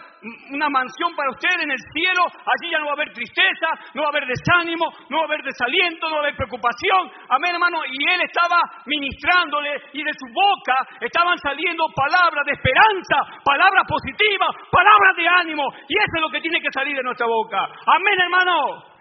[0.51, 4.03] una mansión para ustedes en el cielo, allí ya no va a haber tristeza, no
[4.03, 7.11] va a haber desánimo, no va a haber desaliento, no va a haber preocupación.
[7.29, 7.83] Amén, hermano.
[7.87, 14.51] Y él estaba ministrándole y de su boca estaban saliendo palabras de esperanza, palabras positivas,
[14.71, 15.65] palabras de ánimo.
[15.89, 17.65] Y eso es lo que tiene que salir de nuestra boca.
[17.87, 18.98] Amén, hermano.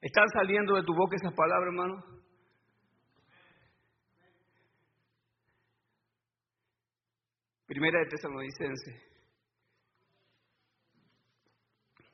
[0.00, 2.04] ¿Están saliendo de tu boca esas palabras, hermano?
[7.66, 9.02] Primera de Tesalonicense,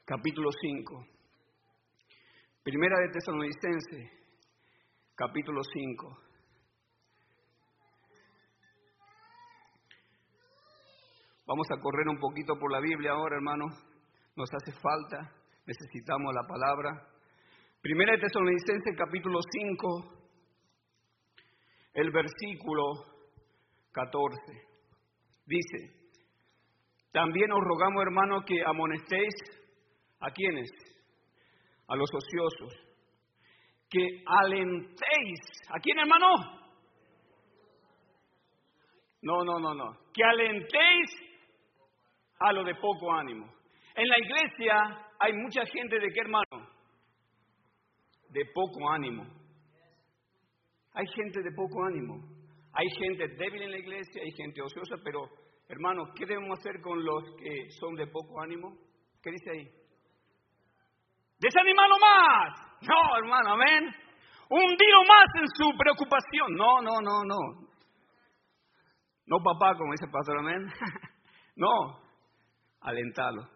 [0.07, 1.07] capítulo 5.
[2.63, 4.11] Primera de Tesalonicense,
[5.15, 6.19] capítulo 5.
[11.47, 13.67] Vamos a correr un poquito por la Biblia ahora, hermano.
[14.37, 17.14] Nos hace falta, necesitamos la palabra.
[17.85, 19.87] Primera de Tesalonicenses capítulo 5,
[21.93, 22.83] el versículo
[23.93, 24.37] 14.
[25.45, 25.93] Dice,
[27.13, 29.35] también os rogamos, hermano, que amonestéis
[30.19, 30.71] a quienes,
[31.87, 32.73] a los ociosos,
[33.91, 36.27] que alentéis, ¿a quién, hermano?
[39.21, 41.11] No, no, no, no, que alentéis
[42.39, 43.45] a lo de poco ánimo.
[43.95, 46.44] En la iglesia hay mucha gente de qué hermano?
[48.35, 49.25] De poco ánimo.
[50.93, 52.21] Hay gente de poco ánimo.
[52.75, 55.31] Hay gente débil en la iglesia, hay gente ociosa, pero
[55.69, 58.77] Hermanos, ¿qué debemos hacer con los que son de poco ánimo?
[59.23, 59.71] ¿Qué dice ahí?
[61.39, 62.61] Desanimalo más.
[62.83, 63.95] No, hermano, amén.
[64.51, 66.53] Hundirlo más en su preocupación.
[66.55, 67.69] No, no, no, no.
[69.27, 70.67] No papá, como dice el pastor, amén.
[71.57, 71.99] no,
[72.83, 73.49] alentalo.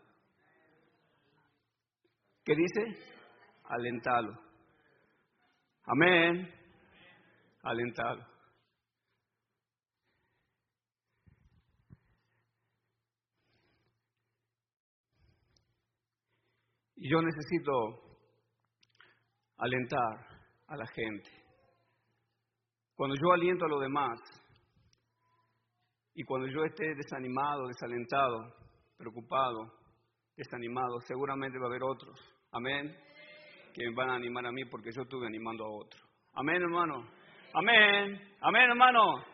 [2.43, 3.05] ¿Qué dice?
[3.65, 4.48] Alentalo.
[5.91, 6.55] Amén.
[7.63, 8.23] Alentalo.
[16.97, 17.73] Y yo necesito
[19.57, 20.27] alentar
[20.67, 21.31] a la gente.
[22.95, 24.19] Cuando yo aliento a los demás
[26.13, 28.55] y cuando yo esté desanimado, desalentado,
[28.99, 29.73] preocupado,
[30.37, 32.19] desanimado, seguramente va a haber otros.
[32.53, 32.95] Amén.
[33.79, 36.03] Que me van a animar a mí porque yo estuve animando a otros.
[36.35, 37.09] Amén, hermano.
[37.55, 38.21] Amén.
[38.41, 39.25] Amén, hermano.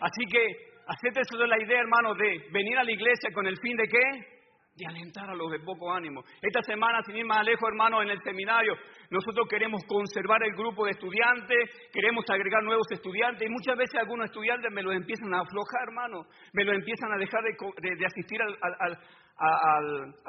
[0.00, 0.44] Así que
[0.86, 3.88] hacete eso de la idea, hermano, de venir a la iglesia con el fin de
[3.88, 4.36] qué?
[4.76, 6.22] de alentar a los de poco ánimo.
[6.42, 8.74] Esta semana, sin ir más lejos, hermano, en el seminario,
[9.10, 14.26] nosotros queremos conservar el grupo de estudiantes, queremos agregar nuevos estudiantes y muchas veces algunos
[14.26, 18.98] estudiantes me lo empiezan a aflojar, hermano, me lo empiezan a dejar de, asistir al,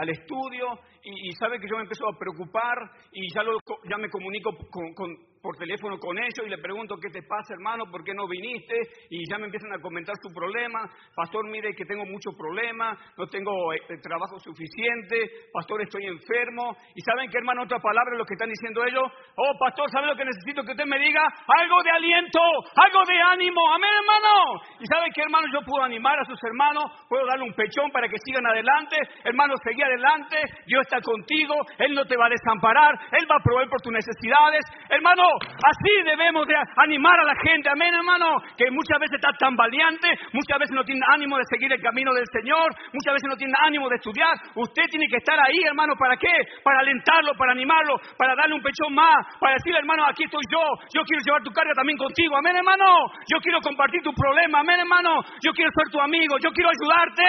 [0.10, 2.78] estudio y, sabe que yo me empiezo a preocupar
[3.12, 3.58] y ya, lo,
[3.90, 4.94] ya me comunico con
[5.42, 8.76] por teléfono con ellos y le pregunto qué te pasa, hermano, por qué no viniste
[9.10, 10.90] y ya me empiezan a comentar su problema.
[11.16, 16.76] Pastor, mire que tengo muchos problemas, no tengo eh, trabajo suficiente, pastor, estoy enfermo.
[16.96, 19.04] Y saben que, hermano, otra palabra lo que están diciendo ellos,
[19.36, 21.22] oh, pastor, ¿sabe lo que necesito que usted me diga?
[21.48, 22.42] Algo de aliento,
[22.76, 24.62] algo de ánimo, amén, hermano.
[24.80, 28.08] Y saben que, hermano, yo puedo animar a sus hermanos, puedo darle un pechón para
[28.08, 32.94] que sigan adelante, hermano, seguí adelante, Dios está contigo, Él no te va a desamparar,
[33.12, 35.27] Él va a proveer por tus necesidades, hermano,
[35.64, 40.08] Así debemos de animar a la gente, amén hermano, que muchas veces está tan valiente,
[40.34, 43.54] muchas veces no tiene ánimo de seguir el camino del Señor, muchas veces no tiene
[43.64, 44.36] ánimo de estudiar.
[44.56, 46.32] Usted tiene que estar ahí, hermano, ¿para qué?
[46.64, 50.64] Para alentarlo, para animarlo, para darle un pechón más, para decirle, hermano, aquí estoy yo,
[50.94, 52.86] yo quiero llevar tu carga también contigo, amén hermano,
[53.28, 57.24] yo quiero compartir tu problema, amén hermano, yo quiero ser tu amigo, yo quiero ayudarte.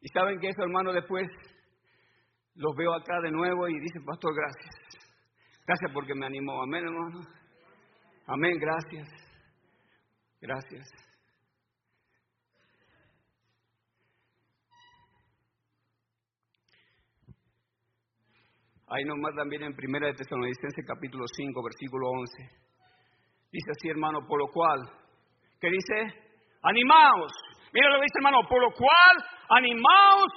[0.00, 1.26] Y saben que eso, hermano, después
[2.56, 4.74] los veo acá de nuevo y dice, pastor, gracias.
[5.66, 6.62] Gracias porque me animó.
[6.62, 7.20] Amén, hermano.
[8.26, 9.08] Amén, gracias.
[10.40, 10.86] Gracias.
[18.86, 22.64] Ahí nomás también en Primera de Tesalonicenses capítulo 5, versículo 11.
[23.50, 24.80] Dice así, hermano, por lo cual,
[25.60, 26.22] ¿qué dice?
[26.62, 27.32] Animaos.
[27.72, 29.14] Mira lo que dice, hermano, por lo cual,
[29.48, 30.32] animaos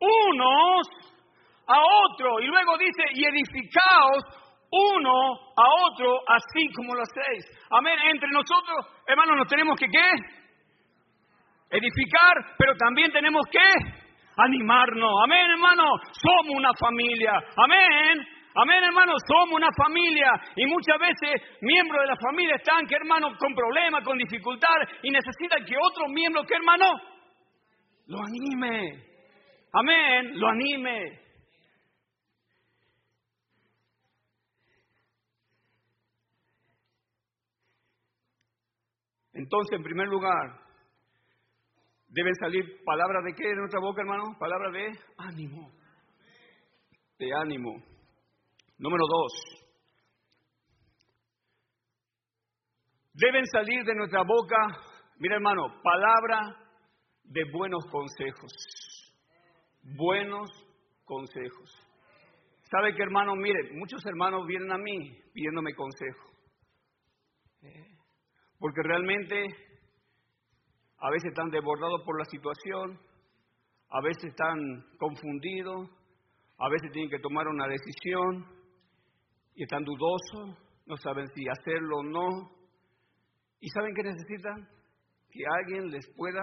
[0.00, 1.15] unos
[1.66, 2.40] a otro.
[2.40, 4.24] Y luego dice, y edificaos
[4.70, 7.44] uno a otro, así como lo hacéis.
[7.70, 7.98] Amén.
[8.10, 10.10] Entre nosotros, hermanos, nos tenemos que qué?
[11.70, 13.58] Edificar, pero también tenemos que
[14.36, 15.12] animarnos.
[15.24, 15.84] Amén, hermano.
[16.12, 17.32] Somos una familia.
[17.56, 18.26] Amén.
[18.58, 23.36] Amén, hermano, somos una familia y muchas veces miembros de la familia están, que hermano,
[23.36, 26.86] con problemas, con dificultades y necesitan que otro miembro, que hermano,
[28.06, 29.04] lo anime.
[29.74, 31.25] Amén, lo anime.
[39.36, 40.60] Entonces, en primer lugar,
[42.08, 44.34] deben salir palabras de qué de nuestra boca, hermano?
[44.38, 45.70] Palabras de ánimo.
[47.18, 47.76] De ánimo.
[48.78, 49.32] Número dos.
[53.12, 54.56] Deben salir de nuestra boca,
[55.18, 56.56] mira hermano, palabra
[57.24, 58.52] de buenos consejos.
[59.82, 60.50] Buenos
[61.04, 61.70] consejos.
[62.70, 63.34] ¿Sabe qué hermano?
[63.36, 66.30] Mire, muchos hermanos vienen a mí pidiéndome consejo.
[67.62, 67.95] Eh,
[68.58, 69.44] porque realmente
[70.98, 72.98] a veces están desbordados por la situación,
[73.90, 74.58] a veces están
[74.98, 75.90] confundidos,
[76.58, 78.46] a veces tienen que tomar una decisión
[79.54, 82.50] y están dudosos, no saben si hacerlo o no.
[83.60, 84.68] ¿Y saben qué necesitan?
[85.30, 86.42] Que alguien les pueda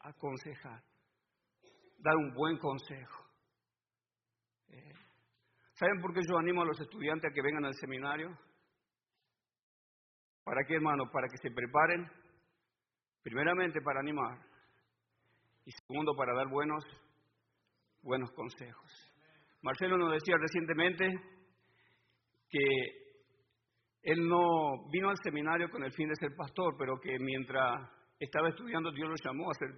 [0.00, 0.82] aconsejar,
[1.98, 3.24] dar un buen consejo.
[4.68, 4.92] Eh,
[5.74, 8.36] ¿Saben por qué yo animo a los estudiantes a que vengan al seminario?
[10.44, 11.10] ¿Para qué, hermano?
[11.10, 12.06] Para que se preparen,
[13.22, 14.38] primeramente para animar
[15.64, 16.84] y segundo para dar buenos,
[18.02, 19.14] buenos consejos.
[19.62, 21.10] Marcelo nos decía recientemente
[22.50, 22.60] que
[24.02, 28.50] él no vino al seminario con el fin de ser pastor, pero que mientras estaba
[28.50, 29.70] estudiando Dios lo llamó a ser,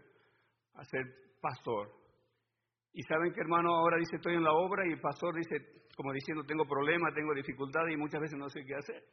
[0.75, 1.05] a ser
[1.41, 1.89] pastor.
[2.93, 6.13] Y saben que hermano ahora dice estoy en la obra y el pastor dice como
[6.13, 9.05] diciendo tengo problemas, tengo dificultades y muchas veces no sé qué hacer.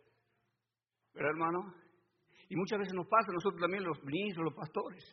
[1.14, 1.74] ¿Verdad, hermano?
[2.50, 5.04] Y muchas veces nos pasa, nosotros también los ministros, los pastores.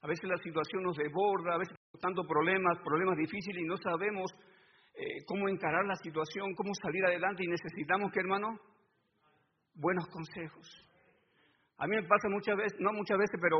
[0.00, 4.30] A veces la situación nos desborda, a veces tantos problemas, problemas difíciles y no sabemos
[4.94, 8.58] eh, cómo encarar la situación, cómo salir adelante y necesitamos que, hermano,
[9.74, 10.66] buenos consejos.
[11.78, 13.58] A mí me pasa muchas veces, no muchas veces, pero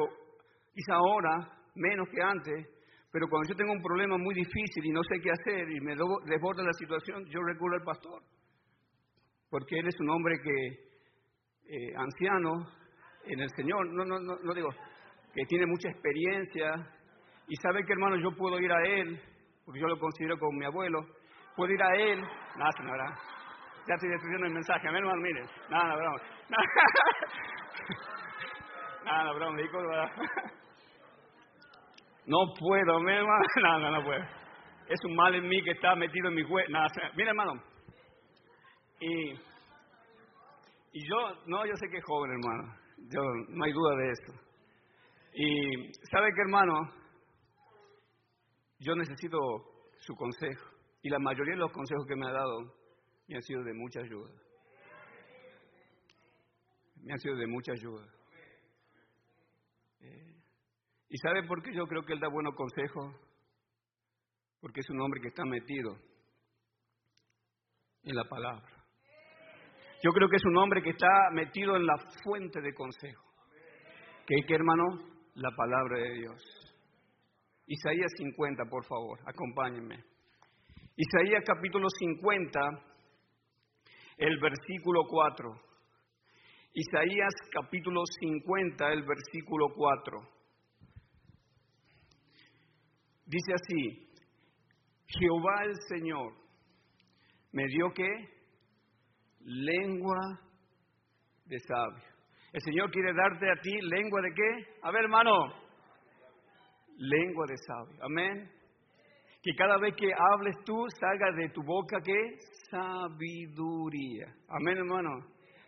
[0.75, 2.67] quizá ahora, menos que antes,
[3.11, 5.95] pero cuando yo tengo un problema muy difícil y no sé qué hacer y me
[6.27, 8.23] desborda la situación, yo recurro al pastor.
[9.49, 10.89] Porque él es un hombre que,
[11.69, 12.67] eh, anciano
[13.25, 14.71] en el Señor, no, no, no, no digo,
[15.35, 16.73] que tiene mucha experiencia
[17.47, 19.21] y sabe que hermano yo puedo ir a él,
[19.65, 21.07] porque yo lo considero como mi abuelo,
[21.55, 22.21] puedo ir a él,
[22.57, 23.15] nada, señora,
[23.87, 26.21] ya estoy destruyendo el mensaje, hermano, mire, nada, broma,
[29.05, 30.11] nada, broma, broma,
[32.27, 34.25] no puedo, hermano, nada, no, puedo,
[34.89, 37.63] es un mal en mí que está metido en mi cuerpo, nada, mira hermano,
[39.01, 39.35] y,
[40.92, 42.74] y yo, no, yo sé que es joven hermano,
[43.11, 44.48] yo, no hay duda de eso,
[45.33, 46.92] y sabe que hermano,
[48.81, 49.38] yo necesito
[49.98, 50.70] su consejo.
[51.03, 52.74] Y la mayoría de los consejos que me ha dado
[53.29, 54.31] me han sido de mucha ayuda.
[56.96, 58.07] Me han sido de mucha ayuda.
[60.01, 60.35] Eh,
[61.09, 63.14] ¿Y sabe por qué yo creo que él da buenos consejos?
[64.61, 65.96] Porque es un hombre que está metido
[68.03, 68.78] en la palabra.
[70.01, 73.25] Yo creo que es un hombre que está metido en la fuente de consejo.
[74.27, 74.85] ¿Qué, qué hermano?
[75.35, 76.43] La palabra de Dios.
[77.67, 79.97] Isaías 50, por favor, acompáñenme.
[80.97, 82.61] Isaías capítulo 50,
[84.19, 85.51] el versículo 4.
[86.75, 90.21] Isaías capítulo 50, el versículo 4.
[93.27, 94.09] Dice así,
[95.09, 96.35] Jehová el Señor
[97.53, 98.38] me dio qué?
[99.51, 100.39] Lengua
[101.47, 102.05] de sabio.
[102.53, 104.77] El Señor quiere darte a ti lengua de qué?
[104.83, 105.33] A ver, hermano,
[106.99, 108.05] lengua de sabio.
[108.05, 108.51] Amén.
[109.43, 112.37] Que cada vez que hables tú salga de tu boca que
[112.71, 114.27] sabiduría.
[114.51, 115.09] Amén, hermano.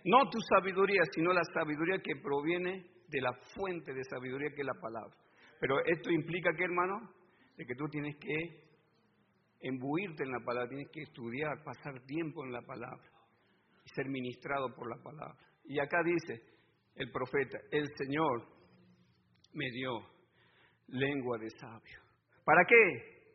[0.04, 4.66] No tu sabiduría, sino la sabiduría que proviene de la fuente de sabiduría que es
[4.66, 5.16] la palabra.
[5.58, 7.00] Pero esto implica que, hermano,
[7.56, 8.60] de que tú tienes que
[9.62, 13.09] embuirte en la palabra, tienes que estudiar, pasar tiempo en la palabra
[13.84, 15.36] y ser ministrado por la palabra.
[15.64, 16.42] Y acá dice
[16.94, 18.46] el profeta, el Señor
[19.54, 19.92] me dio
[20.88, 22.00] lengua de sabio.
[22.44, 23.32] ¿Para qué?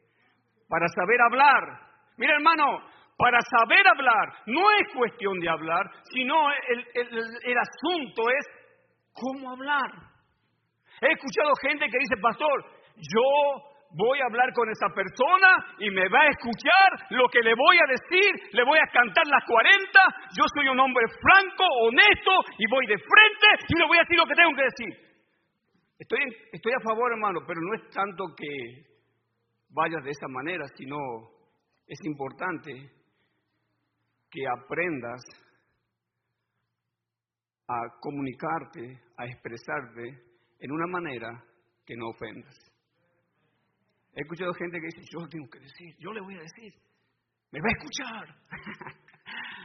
[0.67, 1.85] Para saber hablar.
[2.17, 2.79] Mira hermano,
[3.17, 8.45] para saber hablar no es cuestión de hablar, sino el, el, asunto es
[9.13, 9.91] cómo hablar.
[11.01, 15.47] He escuchado gente que dice, pastor, yo voy a hablar con esa persona
[15.79, 19.25] y me va a escuchar lo que le voy a decir, le voy a cantar
[19.27, 19.99] las 40,
[20.35, 24.17] yo soy un hombre franco, honesto y voy de frente y le voy a decir
[24.17, 24.91] lo que tengo que decir.
[25.97, 26.19] Estoy,
[26.51, 28.83] estoy a favor, hermano, pero no es tanto que
[29.69, 30.97] vayas de esa manera, sino
[31.87, 32.71] es importante
[34.29, 35.23] que aprendas
[37.67, 40.03] a comunicarte, a expresarte
[40.59, 41.29] en una manera
[41.85, 42.74] que no ofendas.
[44.15, 46.73] He escuchado gente que dice, yo tengo que decir, yo le voy a decir,
[47.51, 48.35] me va a escuchar.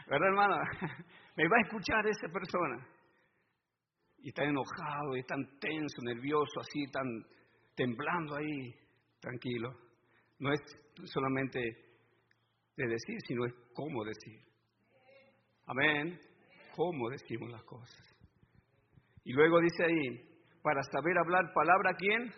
[0.09, 0.57] ¿Verdad, hermano?
[1.37, 2.85] me va a escuchar esa persona
[4.19, 7.07] y está enojado, y tan tenso, nervioso, así, tan
[7.77, 8.75] temblando ahí,
[9.21, 9.71] tranquilo.
[10.41, 10.61] No es
[11.05, 11.61] solamente
[12.77, 14.41] de decir, sino es cómo decir.
[15.67, 16.19] Amén.
[16.75, 18.17] Cómo decimos las cosas.
[19.25, 22.33] Y luego dice ahí, para saber hablar palabra quién?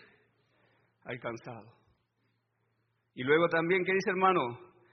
[1.05, 1.82] Alcanzado.
[3.15, 4.41] Y luego también, ¿qué dice hermano?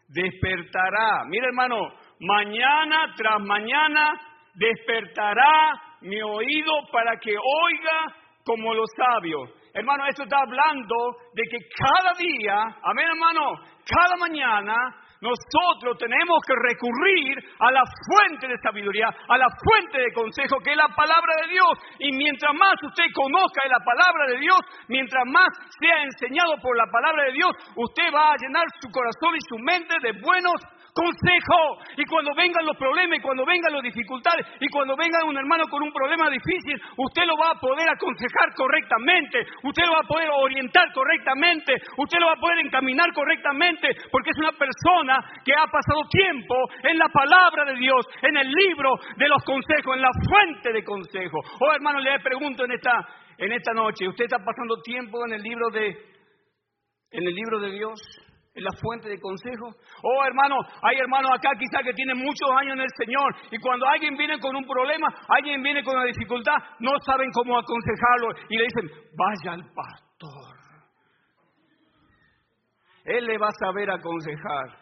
[0.08, 1.24] Despertará.
[1.26, 1.76] Mira hermano,
[2.20, 4.12] mañana tras mañana
[4.54, 9.50] despertará mi oído para que oiga como los sabios.
[9.72, 10.94] Hermano, esto está hablando
[11.34, 13.52] de que cada día, amén hermano,
[13.86, 14.74] cada mañana
[15.20, 20.72] nosotros tenemos que recurrir a la fuente de sabiduría, a la fuente de consejo, que
[20.72, 21.72] es la palabra de Dios.
[21.98, 25.48] Y mientras más usted conozca la palabra de Dios, mientras más
[25.78, 29.58] sea enseñado por la palabra de Dios, usted va a llenar su corazón y su
[29.58, 30.56] mente de buenos
[31.00, 31.80] consejo.
[31.96, 35.64] Y cuando vengan los problemas, y cuando vengan las dificultades, y cuando venga un hermano
[35.68, 40.12] con un problema difícil, usted lo va a poder aconsejar correctamente, usted lo va a
[40.12, 45.52] poder orientar correctamente, usted lo va a poder encaminar correctamente, porque es una persona que
[45.56, 50.02] ha pasado tiempo en la palabra de Dios, en el libro de los consejos, en
[50.02, 51.40] la fuente de consejos.
[51.60, 52.92] Oh hermano, le pregunto en esta,
[53.38, 55.88] en esta noche, ¿usted está pasando tiempo en el libro de,
[57.10, 58.00] en el libro de Dios?
[58.52, 59.70] Es la fuente de consejo.
[60.02, 63.86] Oh, hermano, hay hermanos acá quizá que tienen muchos años en el Señor y cuando
[63.86, 68.56] alguien viene con un problema, alguien viene con una dificultad, no saben cómo aconsejarlo y
[68.56, 70.56] le dicen, vaya al pastor.
[73.04, 74.78] Él le va a saber aconsejar.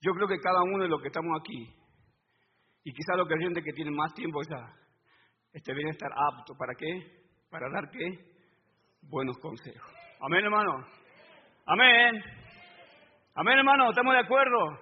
[0.00, 1.76] Yo creo que cada uno de los que estamos aquí,
[2.82, 4.74] y quizá los creyentes que tienen más tiempo ya,
[5.52, 6.56] este, deben estar aptos.
[6.58, 7.21] ¿Para qué?
[7.52, 8.16] Para dar qué?
[9.10, 9.92] Buenos consejos.
[10.22, 10.86] Amén, hermano.
[11.66, 12.24] Amén.
[13.34, 13.90] Amén, hermano.
[13.90, 14.80] ¿Estamos de acuerdo?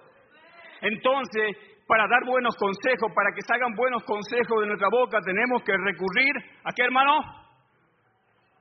[0.79, 5.73] Entonces, para dar buenos consejos, para que salgan buenos consejos de nuestra boca, tenemos que
[5.73, 6.31] recurrir
[6.63, 7.19] a qué, hermano?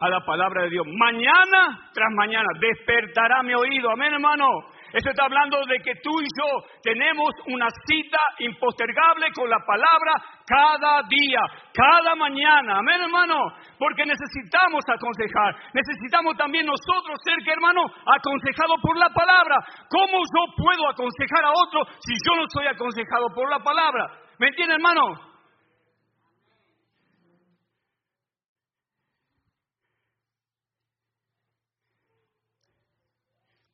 [0.01, 0.87] A la palabra de Dios.
[0.89, 3.93] Mañana tras mañana despertará mi oído.
[3.93, 4.45] Amén, hermano.
[4.93, 6.49] Eso está hablando de que tú y yo
[6.83, 10.13] tenemos una cita impostergable con la palabra
[10.47, 11.41] cada día,
[11.73, 12.79] cada mañana.
[12.79, 13.37] Amén, hermano.
[13.79, 15.55] Porque necesitamos aconsejar.
[15.73, 19.57] Necesitamos también nosotros ser, que hermano, aconsejado por la palabra.
[19.89, 24.11] ¿Cómo yo puedo aconsejar a otro si yo no soy aconsejado por la palabra?
[24.39, 25.30] ¿Me entiende, hermano?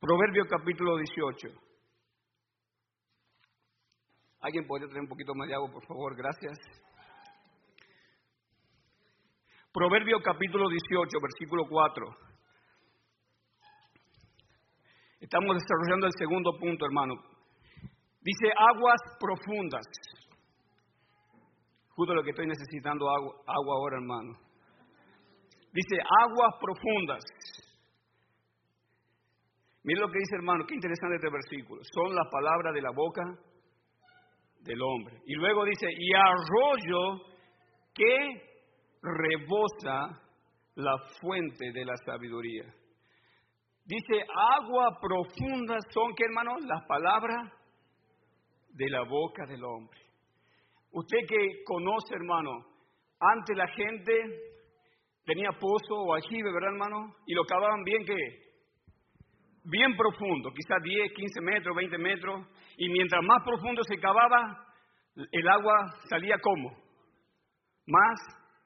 [0.06, 1.48] Proverbio capítulo 18.
[4.38, 6.14] ¿Alguien podría traer un poquito más de agua, por favor?
[6.14, 6.56] Gracias.
[9.72, 12.06] Proverbio capítulo 18, versículo 4.
[15.18, 17.14] Estamos desarrollando el segundo punto, hermano.
[18.20, 19.86] Dice aguas profundas.
[21.96, 24.38] Justo lo que estoy necesitando agua, agua ahora, hermano.
[25.72, 27.24] Dice aguas profundas
[29.86, 31.80] Mira lo que dice hermano, qué interesante este versículo.
[31.94, 33.22] Son las palabras de la boca
[34.62, 35.20] del hombre.
[35.26, 37.22] Y luego dice, y arroyo
[37.94, 38.42] que
[39.00, 40.20] rebosa
[40.74, 42.64] la fuente de la sabiduría.
[43.84, 44.26] Dice,
[44.58, 46.56] agua profunda son, ¿qué hermano?
[46.66, 47.52] Las palabras
[48.70, 50.00] de la boca del hombre.
[50.90, 52.66] Usted que conoce, hermano,
[53.20, 54.12] antes la gente
[55.24, 57.14] tenía pozo o aljibe, ¿verdad, hermano?
[57.24, 58.45] Y lo cavaban bien, ¿qué?
[59.68, 62.46] Bien profundo, quizás 10, 15 metros, 20 metros,
[62.76, 64.66] y mientras más profundo se cavaba,
[65.14, 65.74] el agua
[66.08, 66.70] salía como?
[67.86, 68.20] Más,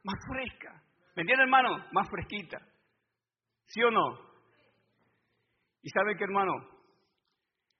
[0.04, 0.82] más fresca.
[1.16, 1.84] ¿Me entiende, hermano?
[1.92, 2.58] Más fresquita.
[3.66, 4.18] ¿Sí o no?
[5.82, 6.52] Y sabe que, hermano,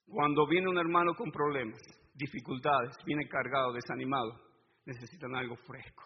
[0.06, 1.80] cuando viene un hermano con problemas,
[2.14, 4.40] dificultades, viene cargado, desanimado,
[4.86, 6.04] necesitan algo fresco.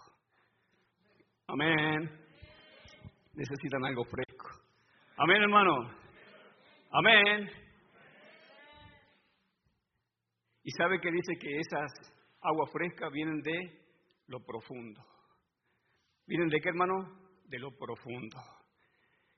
[1.47, 2.11] Amén.
[3.35, 4.49] Necesitan algo fresco.
[5.17, 6.04] Amén, hermano.
[6.97, 7.51] Amén.
[10.63, 11.91] Y sabe que dice que esas
[12.41, 13.83] aguas frescas vienen de
[14.29, 15.05] lo profundo.
[16.25, 16.95] ¿Vienen de qué, hermano?
[17.47, 18.37] De lo profundo.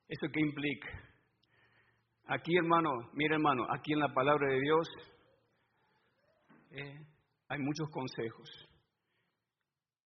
[0.06, 0.88] ¿Eso qué implica?
[2.26, 4.88] Aquí, hermano, mire, hermano, aquí en la palabra de Dios
[6.72, 7.06] eh,
[7.48, 8.68] hay muchos consejos.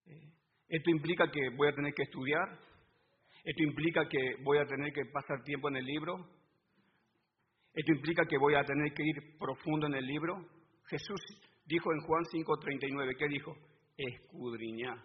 [0.06, 0.32] Eh,
[0.68, 2.60] esto implica que voy a tener que estudiar.
[3.42, 6.39] Esto implica que voy a tener que pasar tiempo en el libro.
[7.72, 10.36] Esto implica que voy a tener que ir profundo en el libro.
[10.88, 11.20] Jesús
[11.66, 13.54] dijo en Juan 5:39, ¿qué dijo?
[13.96, 14.98] Escudriñar.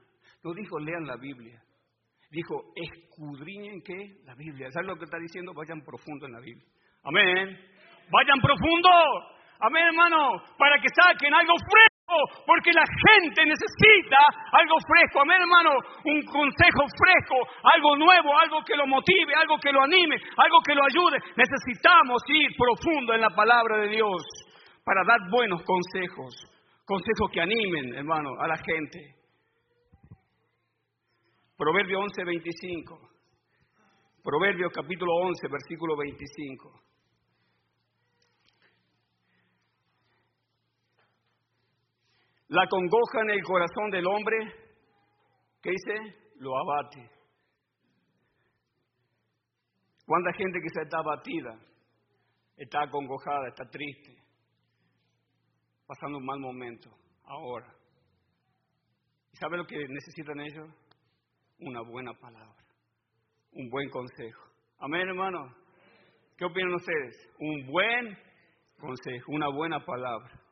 [0.44, 1.62] No dijo lean la Biblia.
[2.32, 4.20] Dijo, escudriñen qué?
[4.26, 4.70] La Biblia.
[4.72, 5.54] ¿Sabes lo que está diciendo?
[5.54, 6.66] Vayan profundo en la Biblia.
[7.04, 7.58] Amén.
[8.12, 8.90] Vayan profundo.
[9.60, 10.42] Amén, hermano.
[10.58, 11.54] Para que saquen algo
[12.46, 14.18] porque la gente necesita
[14.52, 15.72] algo fresco, amén hermano,
[16.04, 20.76] un consejo fresco, algo nuevo, algo que lo motive, algo que lo anime, algo que
[20.76, 21.18] lo ayude.
[21.36, 24.24] Necesitamos ir profundo en la palabra de Dios
[24.84, 26.34] para dar buenos consejos,
[26.86, 29.16] consejos que animen, hermano, a la gente.
[31.58, 33.00] Proverbio 11, 25.
[34.24, 36.85] Proverbio capítulo 11, versículo 25.
[42.56, 44.38] La congoja en el corazón del hombre,
[45.62, 46.16] ¿qué dice?
[46.38, 47.12] Lo abate.
[50.06, 51.60] ¿Cuánta gente que se está abatida,
[52.56, 54.16] está acongojada, está triste,
[55.86, 56.90] pasando un mal momento
[57.26, 57.76] ahora?
[59.34, 60.70] ¿Y sabe lo que necesitan ellos?
[61.60, 62.64] Una buena palabra,
[63.52, 64.44] un buen consejo.
[64.80, 65.54] Amén, hermano.
[66.38, 67.34] ¿Qué opinan ustedes?
[67.38, 68.18] Un buen
[68.80, 70.45] consejo, una buena palabra.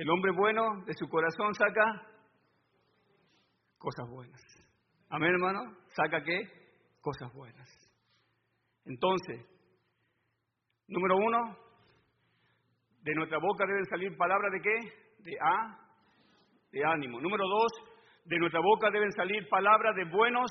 [0.00, 2.06] El hombre bueno de su corazón saca
[3.76, 4.40] cosas buenas.
[5.10, 5.76] Amén, hermano.
[5.88, 6.40] ¿Saca qué?
[7.02, 7.68] Cosas buenas.
[8.86, 9.44] Entonces,
[10.88, 11.54] número uno,
[13.02, 14.88] de nuestra boca deben salir palabras de qué?
[15.18, 15.78] De A,
[16.72, 17.20] de ánimo.
[17.20, 17.70] Número dos,
[18.24, 20.50] de nuestra boca deben salir palabras de buenos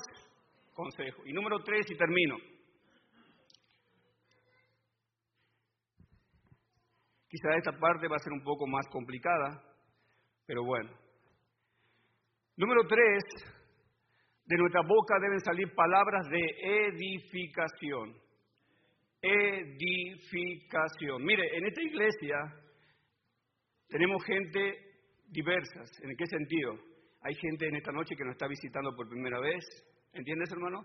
[0.74, 1.26] consejo.
[1.26, 2.36] Y número tres, y termino.
[7.30, 9.62] Quizá esta parte va a ser un poco más complicada,
[10.46, 10.90] pero bueno.
[12.56, 13.22] Número tres,
[14.44, 16.40] de nuestra boca deben salir palabras de
[16.88, 18.16] edificación.
[19.22, 21.24] Edificación.
[21.24, 22.36] Mire, en esta iglesia
[23.88, 24.78] tenemos gente
[25.28, 25.88] diversas.
[26.02, 26.74] ¿En qué sentido?
[27.22, 29.64] Hay gente en esta noche que nos está visitando por primera vez.
[30.12, 30.84] ¿Entiendes, hermano?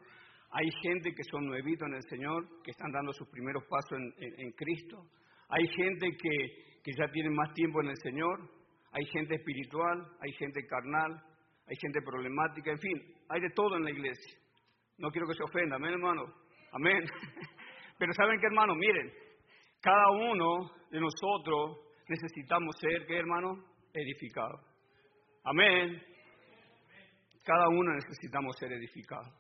[0.52, 4.52] Hay gente que son nuevitos en el Señor, que están dando sus primeros pasos en,
[4.52, 5.08] Cristo.
[5.50, 8.50] Hay gente que, que ya tiene más tiempo en el Señor.
[8.92, 11.22] Hay gente espiritual, hay gente carnal,
[11.68, 14.38] hay gente problemática, en fin, hay de todo en la iglesia.
[14.98, 16.24] No quiero que se ofenda, amén hermano,
[16.72, 17.04] amén.
[17.98, 19.12] Pero saben que hermano, miren,
[19.82, 23.66] cada uno de nosotros necesitamos ser, ¿qué hermano?
[23.94, 24.62] Edificados.
[25.44, 26.02] Amén.
[27.44, 29.32] Cada uno necesitamos ser edificados.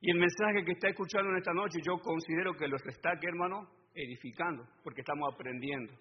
[0.00, 3.28] Y el mensaje que está escuchando en esta noche, yo considero que los está, ¿qué
[3.28, 3.68] hermano?
[3.94, 5.92] Edificando, porque estamos aprendiendo.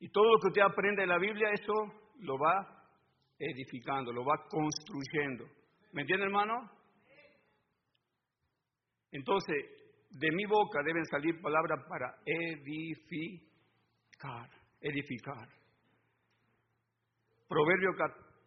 [0.00, 1.72] Y todo lo que usted aprende en la Biblia, eso
[2.20, 2.84] lo va
[3.38, 5.46] edificando, lo va construyendo.
[5.92, 6.70] ¿Me entiende, hermano?
[9.12, 9.64] Entonces,
[10.10, 13.40] de mi boca deben salir palabras para edificar,
[14.80, 15.48] edificar.
[17.48, 17.90] Proverbio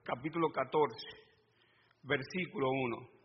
[0.04, 0.96] capítulo 14,
[2.04, 3.17] versículo 1.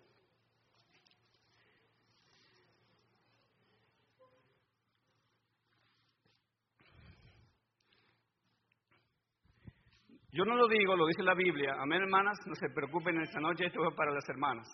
[10.34, 11.74] Yo no lo digo, lo dice la Biblia.
[11.78, 12.38] Amén, hermanas.
[12.46, 14.66] No se preocupen esta noche, esto es para las hermanas.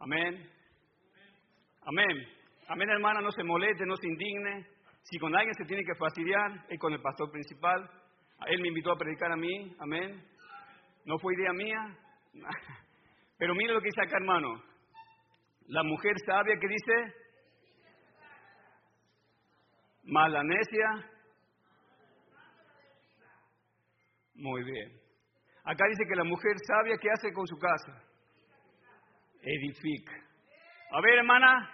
[0.00, 0.50] Amén.
[1.82, 2.28] Amén.
[2.66, 4.66] Amén, hermana, no se moleste, no se indigne.
[5.02, 7.88] Si con alguien se tiene que fastidiar, es con el pastor principal.
[8.48, 9.72] Él me invitó a predicar a mí.
[9.78, 10.20] Amén.
[11.04, 11.96] No fue idea mía.
[13.38, 14.62] Pero mire lo que dice acá, hermano.
[15.68, 17.14] La mujer sabia que dice,
[20.06, 21.08] mala necia
[24.40, 24.90] Muy bien.
[25.64, 27.92] Acá dice que la mujer sabia, ¿qué hace con su casa?
[29.42, 30.14] Edifica.
[30.92, 31.70] A ver, hermana,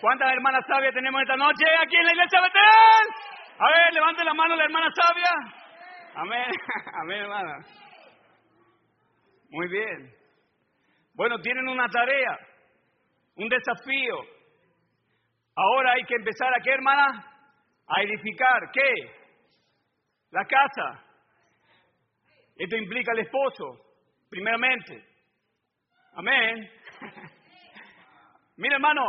[0.00, 3.06] ¿cuántas hermanas sabias tenemos esta noche aquí en la iglesia Betel?
[3.58, 5.64] A ver, levante la mano la hermana sabia.
[6.14, 6.50] Amén,
[7.02, 7.58] amén, hermana.
[9.50, 10.14] Muy bien.
[11.14, 12.38] Bueno, tienen una tarea,
[13.34, 14.16] un desafío.
[15.56, 17.32] Ahora hay que empezar a qué, hermana?
[17.88, 18.92] A edificar, ¿qué?
[20.30, 21.05] La casa.
[22.56, 23.78] Esto implica al esposo,
[24.30, 25.04] primeramente.
[26.14, 26.70] Amén.
[28.56, 29.02] Mira, hermano,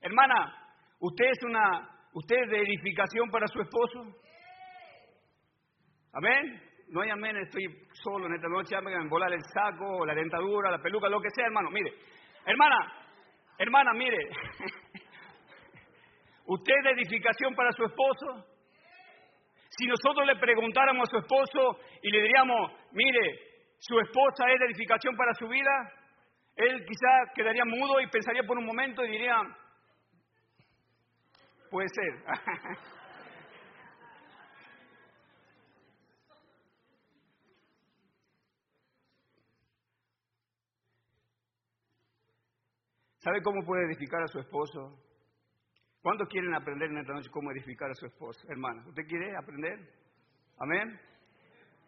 [0.00, 0.54] hermana,
[1.00, 4.16] ¿usted es una, usted es de edificación para su esposo?
[6.12, 6.62] Amén.
[6.90, 7.64] No hay amén, estoy
[8.04, 11.46] solo en esta noche, me volar el saco, la dentadura, la peluca, lo que sea,
[11.46, 11.70] hermano.
[11.70, 11.92] Mire,
[12.46, 12.92] hermana,
[13.58, 14.28] hermana, mire,
[16.46, 18.53] ¿usted es de edificación para su esposo?
[19.76, 23.38] Si nosotros le preguntáramos a su esposo y le diríamos, mire,
[23.78, 25.92] su esposa es edificación para su vida,
[26.54, 29.36] él quizá quedaría mudo y pensaría por un momento y diría,
[31.70, 32.22] puede ser.
[43.18, 45.03] ¿Sabe cómo puede edificar a su esposo?
[46.04, 48.86] ¿Cuántos quieren aprender en esta noche cómo edificar a su esposa, hermana?
[48.86, 49.88] ¿Usted quiere aprender?
[50.58, 51.00] Amén.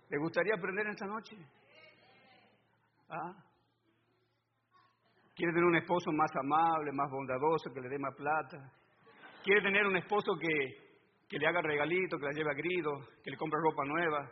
[0.08, 1.36] ¿Le gustaría aprender en esta noche?
[3.10, 3.34] ¿Ah?
[5.34, 8.72] ¿Quiere tener un esposo más amable, más bondadoso, que le dé más plata?
[9.44, 10.96] ¿Quiere tener un esposo que,
[11.28, 12.92] que le haga regalito, que la lleve a grido,
[13.22, 14.30] que le compre ropa nueva?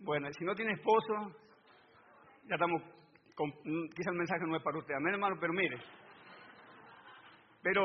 [0.00, 1.38] Bueno, si no tiene esposo,
[2.48, 2.82] ya estamos,
[3.36, 3.48] con,
[3.94, 5.78] quizá el mensaje no es para usted, amén hermano, pero mire,
[7.62, 7.84] pero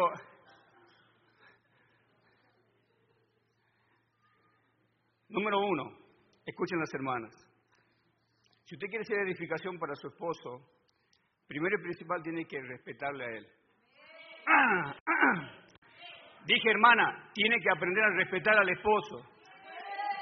[5.30, 5.98] número uno,
[6.46, 7.34] escuchen las hermanas.
[8.64, 10.62] Si usted quiere ser edificación para su esposo,
[11.48, 13.48] primero y principal tiene que respetarle a él.
[16.46, 19.24] Dije, hermana, tiene que aprender a respetar al esposo.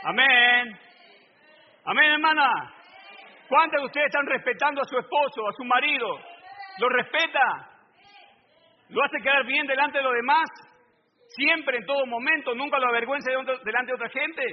[0.03, 0.79] Amén.
[1.85, 2.73] Amén, hermana.
[3.47, 6.07] ¿Cuántos de ustedes están respetando a su esposo, a su marido?
[6.79, 7.72] ¿Lo respeta?
[8.93, 10.49] Lo hace quedar bien delante de los demás,
[11.29, 13.31] siempre, en todo momento, nunca lo avergüenza
[13.65, 14.43] delante de otra gente.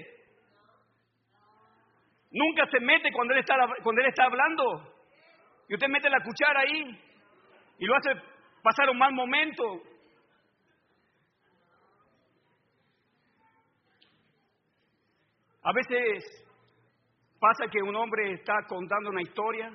[2.30, 4.94] Nunca se mete cuando él, está, cuando él está hablando.
[5.68, 7.00] Y usted mete la cuchara ahí
[7.78, 8.10] y lo hace
[8.62, 9.82] pasar un mal momento.
[15.62, 16.24] A veces
[17.38, 19.70] pasa que un hombre está contando una historia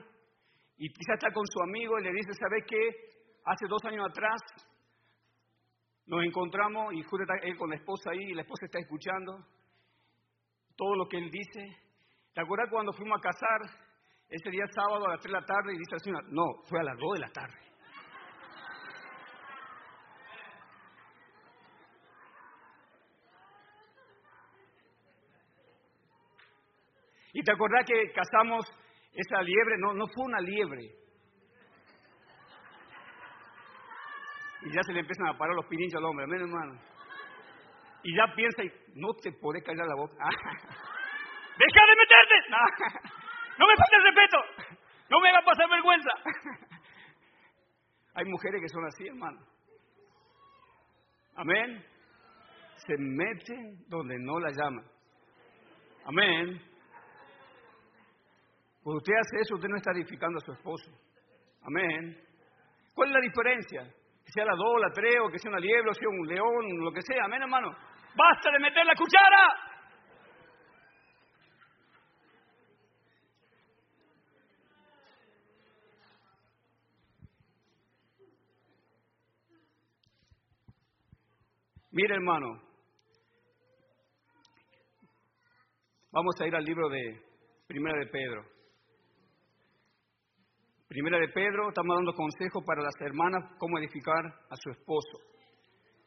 [0.78, 3.15] Y quizá está con su amigo y le dice, ¿sabes qué?
[3.46, 4.42] Hace dos años atrás
[6.08, 9.38] nos encontramos y Julio está él con la esposa ahí y la esposa está escuchando
[10.76, 11.62] todo lo que él dice.
[12.34, 13.62] ¿Te acuerdas cuando fuimos a casar
[14.30, 16.80] ese día sábado a las 3 de la tarde y dice la señora, no, fue
[16.80, 17.58] a las 2 de la tarde?
[27.34, 28.66] ¿Y te acordás que cazamos
[29.12, 29.76] esa liebre?
[29.78, 31.05] No, no fue una liebre.
[34.66, 36.82] Y ya se le empiezan a parar los pininchos al hombre, amén hermano.
[38.04, 40.16] Y ya piensa, y no te podés callar la boca.
[41.58, 43.12] ¡Deja de meterte!
[43.58, 44.78] No, me faltes respeto.
[45.10, 46.10] No me hagas pasar vergüenza.
[48.16, 49.40] Hay mujeres que son así, hermano.
[51.36, 51.86] Amén.
[52.86, 54.86] Se meten donde no la llaman.
[56.04, 56.62] Amén.
[58.84, 60.92] Cuando usted hace eso, usted no está edificando a su esposo.
[61.62, 62.22] Amén.
[62.94, 64.05] ¿Cuál es la diferencia?
[64.26, 66.84] Que sea la dos, la tres, o que sea una liebre, o sea un león,
[66.84, 67.26] lo que sea.
[67.26, 67.70] Amén, hermano.
[68.16, 69.66] ¡Basta de meter la cuchara!
[81.92, 82.62] Mire, hermano,
[86.12, 87.22] vamos a ir al libro de
[87.68, 88.55] Primera de Pedro.
[90.88, 95.18] Primera de Pedro, estamos dando consejos para las hermanas cómo edificar a su esposo.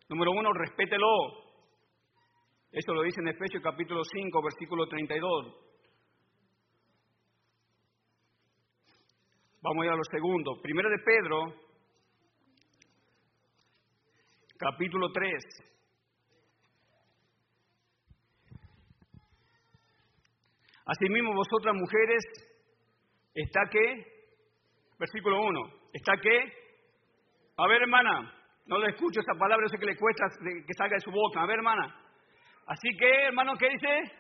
[0.09, 1.07] Número uno, respételo.
[2.71, 5.69] Eso lo dice en Efesios capítulo 5, versículo 32.
[9.61, 10.63] Vamos a a lo segundo.
[10.63, 11.55] Primera de Pedro,
[14.57, 15.45] capítulo 3.
[20.87, 22.23] Asimismo, vosotras mujeres,
[23.35, 24.18] ¿está qué?
[24.99, 25.61] Versículo 1.
[25.93, 26.53] ¿Está qué?
[27.57, 28.35] A ver, hermana,
[28.67, 30.25] no le escucho esa palabra, yo sé que le cuesta
[30.67, 31.43] que salga de su boca.
[31.43, 31.95] A ver, hermana.
[32.67, 34.13] Así que, hermano, ¿qué dice?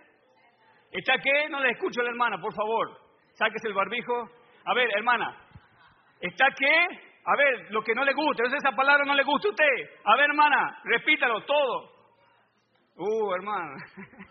[0.90, 1.48] ¿Está qué?
[1.50, 2.98] No le escucho a la hermana, por favor.
[3.34, 4.30] Sáquese el barbijo.
[4.64, 5.36] A ver, hermana.
[6.20, 6.86] ¿Está qué?
[7.24, 8.42] A ver, lo que no le gusta.
[8.42, 10.00] Entonces esa palabra no le gusta a usted.
[10.04, 11.92] A ver, hermana, repítalo todo.
[12.96, 13.76] Uh, hermana.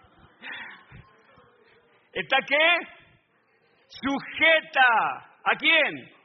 [2.12, 2.80] ¿Está qué?
[3.88, 5.38] Sujeta.
[5.43, 6.16] ¿A quién?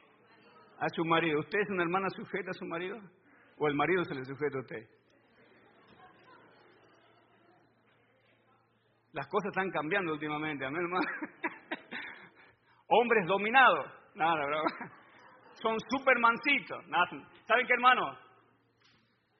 [0.83, 1.39] A su marido.
[1.39, 2.99] ¿Usted es una hermana sujeta a su marido?
[3.57, 4.85] ¿O el marido se le sujeta a usted?
[9.13, 11.05] Las cosas están cambiando últimamente, amén, hermano.
[12.87, 13.85] Hombres dominados.
[14.15, 14.61] Nada, bro.
[15.61, 16.83] Son supermancitos.
[17.47, 18.17] ¿Saben qué, hermano?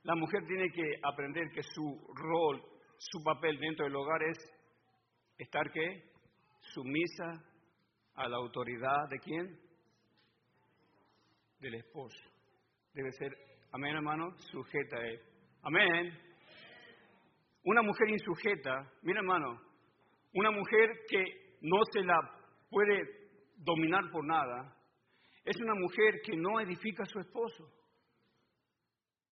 [0.04, 2.62] La mujer tiene que aprender que su rol,
[2.98, 4.38] su papel dentro del hogar es
[5.38, 6.04] estar qué?
[6.74, 7.44] Sumisa
[8.16, 9.60] a la autoridad de quién?
[11.64, 12.22] Del esposo.
[12.94, 13.36] Debe ser,
[13.72, 15.20] amén hermano, sujeta a él.
[15.64, 16.20] Amén.
[17.64, 19.62] Una mujer insujeta, mira hermano,
[20.34, 22.20] una mujer que no se la
[22.70, 24.78] puede dominar por nada,
[25.46, 27.72] es una mujer que no edifica a su esposo.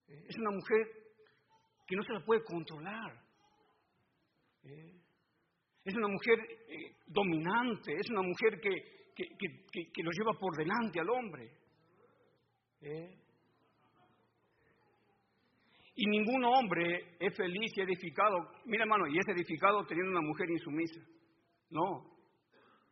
[0.07, 0.87] Es una mujer
[1.85, 3.21] que no se la puede controlar.
[5.83, 11.09] Es una mujer eh, dominante, es una mujer que, que, lo lleva por delante al
[11.09, 11.60] hombre.
[12.81, 13.17] ¿Eh?
[15.95, 20.49] Y ningún hombre es feliz y edificado, mira hermano, y es edificado teniendo una mujer
[20.49, 20.99] insumisa.
[21.69, 22.11] No,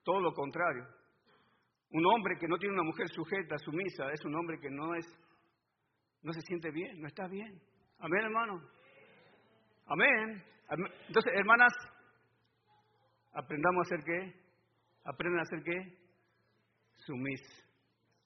[0.03, 0.85] todo lo contrario.
[1.91, 5.05] Un hombre que no tiene una mujer sujeta, sumisa, es un hombre que no es,
[6.21, 7.59] no se siente bien, no está bien.
[7.99, 8.61] Amén, hermano.
[9.87, 10.43] Amén.
[11.07, 11.73] Entonces, hermanas,
[13.33, 14.33] aprendamos a hacer qué?
[15.03, 15.97] Aprendan a hacer qué?
[17.05, 17.41] Sumis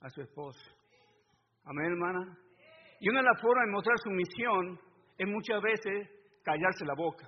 [0.02, 0.83] a su esposo.
[1.66, 2.38] Amén, hermana.
[3.00, 4.80] Y una de las formas de mostrar su misión
[5.18, 6.10] es muchas veces
[6.44, 7.28] callarse la boca.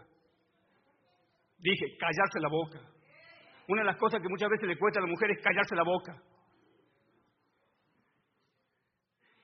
[1.58, 2.80] Dije, callarse la boca.
[3.68, 5.84] Una de las cosas que muchas veces le cuesta a la mujer es callarse la
[5.84, 6.16] boca.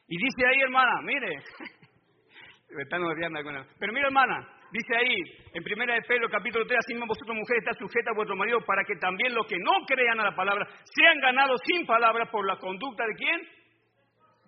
[0.07, 1.37] Y dice ahí, hermana, mire,
[3.79, 5.15] pero mire, hermana, dice ahí,
[5.53, 8.59] en primera de Pedro, capítulo 3, así mismo vosotros mujeres está sujeta a vuestro marido
[8.65, 12.45] para que también los que no crean a la palabra sean ganados sin palabras por
[12.45, 13.41] la conducta de quién?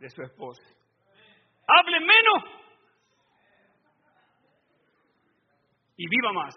[0.03, 0.61] De su esposa.
[1.65, 2.43] Hable menos
[5.95, 6.55] y viva más.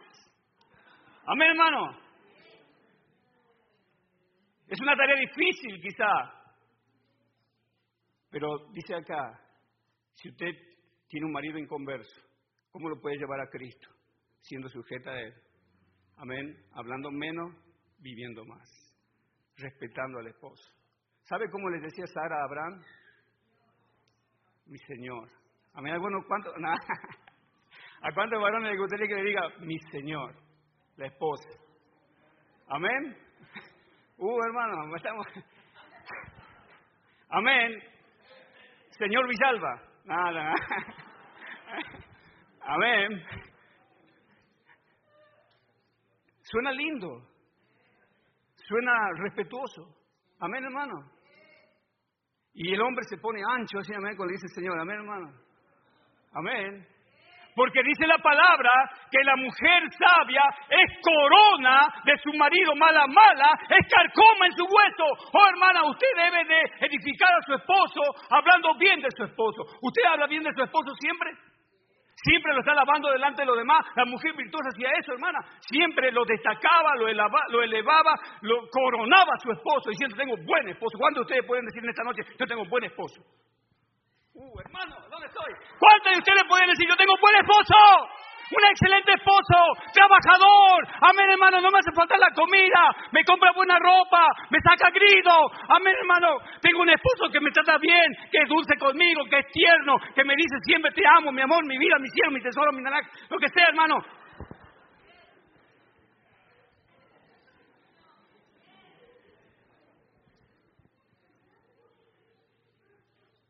[1.27, 1.97] Amén, hermano.
[4.67, 6.09] Es una tarea difícil quizá,
[8.31, 9.41] pero dice acá,
[10.15, 10.51] si usted
[11.09, 12.21] tiene un marido inconverso,
[12.73, 13.89] ¿cómo lo puede llevar a Cristo?
[14.41, 15.35] Siendo sujeta a Él.
[16.17, 16.67] Amén.
[16.73, 17.53] Hablando menos,
[17.99, 18.69] viviendo más.
[19.57, 20.65] Respetando al esposo.
[21.23, 22.83] ¿Sabe cómo le decía Sara a Abraham?
[24.67, 25.29] Mi Señor.
[25.75, 26.53] A mí algunos, ¿cuántos?
[28.03, 30.35] ¿A cuántos varones le gustaría que le diga mi Señor?
[30.97, 31.49] La esposa.
[32.69, 33.17] Amén.
[34.19, 35.27] Uh, hermano, estamos...
[37.29, 37.71] Amén.
[38.99, 39.83] Señor Villalba.
[40.07, 40.55] Nada.
[42.63, 43.23] Amén.
[46.41, 47.29] Suena lindo.
[48.57, 49.95] Suena respetuoso.
[50.41, 50.95] Amén, hermano.
[52.57, 54.81] Y el hombre se pone ancho así, amén, cuando dice Señor.
[54.81, 55.29] Amén, hermano.
[56.33, 56.87] Amén.
[57.55, 58.71] Porque dice la palabra
[59.11, 64.65] que la mujer sabia es corona de su marido, mala, mala, es carcoma en su
[64.65, 65.05] hueso.
[65.33, 68.01] Oh hermana, usted debe de edificar a su esposo
[68.31, 69.63] hablando bien de su esposo.
[69.81, 71.33] ¿Usted habla bien de su esposo siempre?
[72.27, 73.87] Siempre lo está lavando delante de los demás.
[73.95, 75.39] La mujer virtuosa hacía eso, hermana.
[75.61, 80.67] Siempre lo destacaba, lo elevaba, lo, elevaba, lo coronaba a su esposo, diciendo, tengo buen
[80.67, 80.99] esposo.
[80.99, 83.23] ¿Cuántos de ustedes pueden decir en esta noche, yo tengo buen esposo?
[84.35, 85.55] Uh, hermano, ¿dónde estoy?
[85.79, 87.79] ¿Cuántos de ustedes pueden decir, yo tengo buen esposo?
[88.47, 89.59] Un excelente esposo,
[89.93, 90.87] trabajador.
[91.01, 92.95] Amén, hermano, no me hace falta la comida.
[93.11, 95.35] Me compra buena ropa, me saca grito.
[95.69, 96.39] Amén, hermano.
[96.61, 100.25] Tengo un esposo que me trata bien, que es dulce conmigo, que es tierno, que
[100.25, 103.11] me dice siempre te amo, mi amor, mi vida, mi cielo, mi tesoro, mi naranja,
[103.29, 103.99] lo que sea, hermano.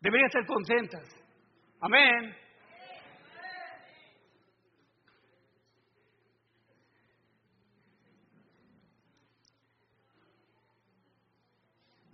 [0.00, 1.02] Deberían estar contentas.
[1.80, 2.45] Amén.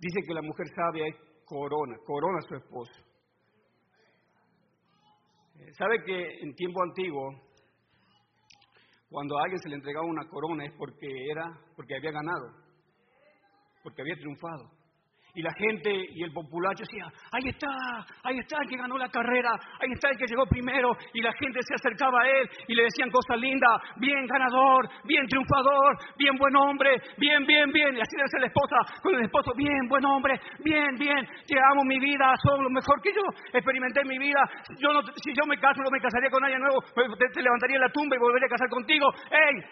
[0.02, 2.92] Dice que la mujer sabia es corona, corona a su esposo.
[5.60, 7.30] Eh, ¿Sabe que en tiempo antiguo,
[9.08, 12.50] cuando a alguien se le entregaba una corona es porque era, porque había ganado,
[13.84, 14.81] porque había triunfado?
[15.34, 17.72] Y la gente y el populacho decía, ahí está,
[18.22, 19.48] ahí está el que ganó la carrera,
[19.80, 20.92] ahí está el que llegó primero.
[21.14, 25.26] Y la gente se acercaba a él y le decían cosas lindas, bien ganador, bien
[25.26, 27.96] triunfador, bien buen hombre, bien, bien, bien.
[27.96, 31.56] Y así debe ser la esposa con el esposo, bien, buen hombre, bien, bien, te
[31.58, 33.22] amo mi vida, son lo mejor que yo
[33.54, 34.44] experimenté en mi vida.
[34.76, 36.82] Yo no, si yo me caso, no me casaría con nadie nuevo,
[37.16, 39.08] te, te levantaría en la tumba y volvería a casar contigo.
[39.30, 39.64] ¡Ey!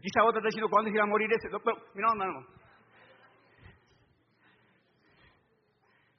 [0.00, 1.48] Quizá otra está diciendo, ¿cuándo se iba a morir ese?
[1.48, 2.46] Pero, no, no, no.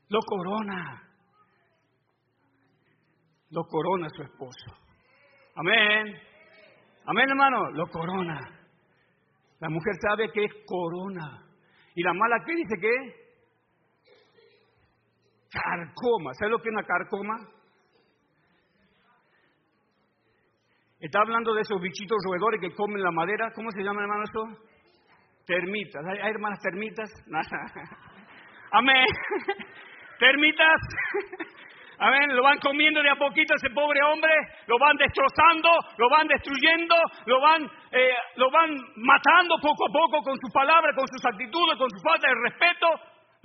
[0.08, 1.04] Lo corona.
[3.50, 4.66] Lo corona su esposo.
[5.56, 6.16] Amén.
[7.06, 7.72] Amén, hermano.
[7.72, 8.40] Lo corona.
[9.60, 11.46] La mujer sabe que es corona.
[11.96, 13.26] ¿Y la mala qué dice que?
[15.50, 16.34] Carcoma.
[16.34, 17.36] ¿Sabe lo que es una carcoma?
[21.00, 23.52] Está hablando de esos bichitos roedores que comen la madera.
[23.54, 24.48] ¿Cómo se llama, hermano, eso?
[25.46, 26.06] Termitas.
[26.06, 27.12] ¿Hay, hermanas termitas?
[28.72, 29.06] Amén.
[30.20, 30.80] Termitas.
[32.00, 32.36] Amén.
[32.36, 34.32] Lo van comiendo de a poquito ese pobre hombre.
[34.68, 40.24] Lo van destrozando, lo van destruyendo, lo van, eh, lo van matando poco a poco
[40.24, 42.88] con su palabra, con sus actitudes, con su falta de respeto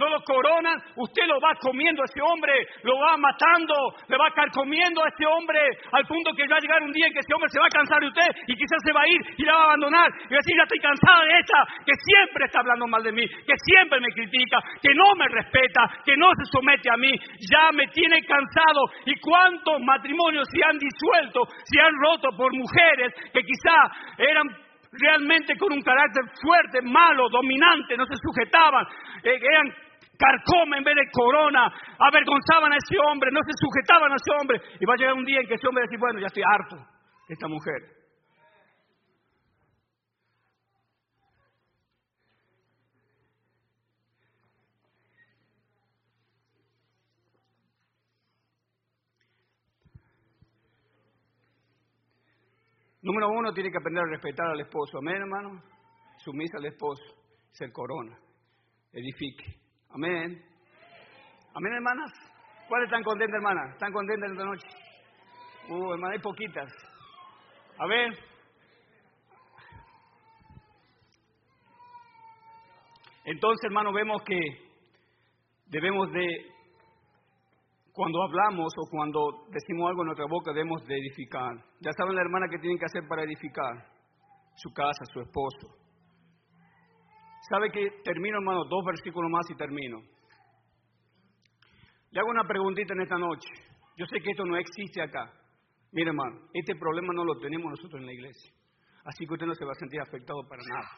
[0.00, 3.76] no lo coronan, usted lo va comiendo a ese hombre, lo va matando,
[4.08, 5.60] le va carcomiendo a ese hombre,
[5.92, 7.76] al punto que va a llegar un día en que ese hombre se va a
[7.76, 10.32] cansar de usted y quizás se va a ir y la va a abandonar y
[10.32, 13.28] va a decir, ya estoy cansada de esta, que siempre está hablando mal de mí,
[13.28, 17.12] que siempre me critica, que no me respeta, que no se somete a mí,
[17.52, 18.88] ya me tiene cansado.
[19.04, 23.76] ¿Y cuántos matrimonios se han disuelto, se han roto por mujeres que quizá
[24.16, 24.48] eran
[24.92, 28.86] realmente con un carácter fuerte, malo, dominante, no se sujetaban,
[29.22, 29.72] eh, eran
[30.20, 34.60] carcoma en vez de corona, avergonzaban a ese hombre, no se sujetaban a ese hombre.
[34.78, 36.26] Y va a llegar un día en que ese hombre va a decir, bueno, ya
[36.28, 38.00] estoy harto de esta mujer.
[53.02, 54.98] Número uno, tiene que aprender a respetar al esposo.
[54.98, 55.62] Amén, hermano.
[56.18, 57.02] Sumisa al esposo.
[57.50, 58.18] Ser corona.
[58.92, 59.69] Edifique.
[59.92, 60.40] Amén.
[61.52, 62.12] Amén, hermanas.
[62.68, 63.72] ¿Cuáles están contentas, hermanas?
[63.72, 64.68] ¿Están contentas esta noche?
[65.68, 66.72] Uh, hermana, hay poquitas.
[67.76, 68.12] A ver.
[73.24, 74.38] Entonces, hermano, vemos que
[75.66, 76.26] debemos de,
[77.92, 81.52] cuando hablamos o cuando decimos algo en nuestra boca, debemos de edificar.
[81.80, 83.86] Ya saben la hermana que tienen que hacer para edificar
[84.54, 85.79] su casa, su esposo.
[87.48, 88.64] ¿Sabe que termino, hermano?
[88.64, 90.00] Dos versículos más y termino.
[92.10, 93.48] Le hago una preguntita en esta noche.
[93.96, 95.32] Yo sé que esto no existe acá.
[95.92, 98.52] Mire, hermano, este problema no lo tenemos nosotros en la iglesia.
[99.04, 100.88] Así que usted no se va a sentir afectado para nada.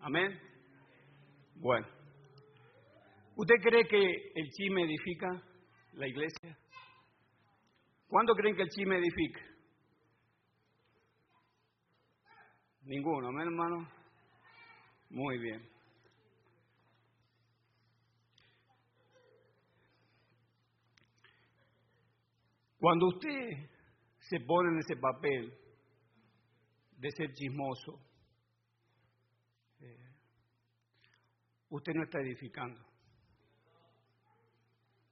[0.00, 0.38] Amén.
[1.56, 1.86] Bueno.
[3.36, 5.42] ¿Usted cree que el chisme edifica
[5.94, 6.56] la iglesia?
[8.06, 9.40] ¿Cuándo creen que el chisme edifica?
[12.82, 13.88] Ninguno, amén, hermano.
[15.14, 15.62] Muy bien.
[22.80, 23.70] Cuando usted
[24.18, 25.56] se pone en ese papel
[26.98, 28.00] de ser chismoso,
[29.82, 30.16] eh,
[31.70, 32.84] usted no está edificando.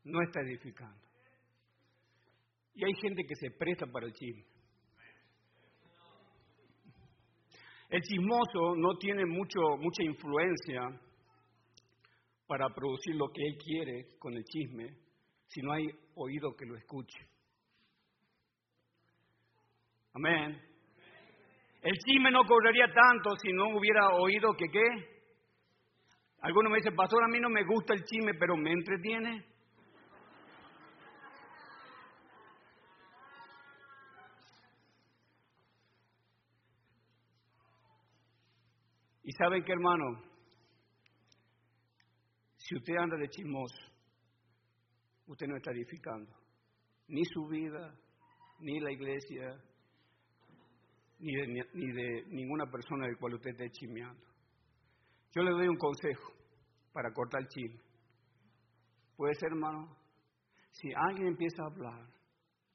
[0.02, 1.00] No está edificando.
[2.74, 4.51] Y hay gente que se presta para el chisme.
[7.92, 10.80] El chismoso no tiene mucho, mucha influencia
[12.46, 14.96] para producir lo que él quiere con el chisme
[15.46, 15.84] si no hay
[16.14, 17.18] oído que lo escuche.
[20.14, 20.58] Amén.
[21.82, 25.22] El chisme no correría tanto si no hubiera oído que qué.
[26.40, 29.51] Algunos me dicen, pastor, a mí no me gusta el chisme, pero me entretiene.
[39.22, 40.20] Y saben qué, hermano,
[42.56, 43.92] si usted anda de chismoso,
[45.26, 46.32] usted no está edificando
[47.08, 47.94] ni su vida,
[48.60, 49.62] ni la iglesia,
[51.18, 54.24] ni de, ninguna persona del cual usted esté chismeando.
[55.34, 56.32] Yo le doy un consejo
[56.92, 57.80] para cortar el chisme.
[59.16, 59.96] Puede ser, hermano,
[60.70, 62.08] si alguien empieza a hablar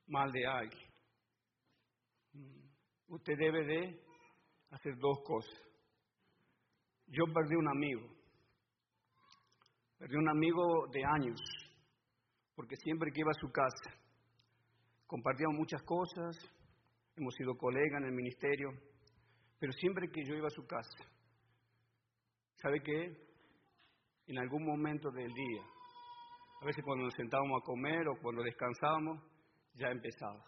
[0.07, 0.89] mal de alguien,
[2.33, 3.99] mm, usted debe de
[4.71, 5.66] hacer dos cosas.
[7.07, 8.05] Yo perdí un amigo,
[9.97, 11.39] perdí un amigo de años,
[12.53, 13.97] porque siempre que iba a su casa,
[15.05, 16.35] compartíamos muchas cosas,
[17.15, 18.71] hemos sido colegas en el ministerio,
[19.57, 20.97] pero siempre que yo iba a su casa,
[22.61, 23.25] ¿sabe qué?
[24.27, 25.63] En algún momento del día,
[26.61, 29.23] a veces cuando nos sentábamos a comer o cuando descansábamos,
[29.75, 30.43] ya empezaba.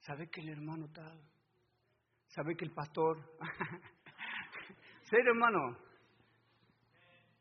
[0.00, 1.22] ¿Sabe que el hermano tal?
[2.26, 3.16] ¿Sabe que el pastor?
[5.12, 5.76] ¿Ser hermano?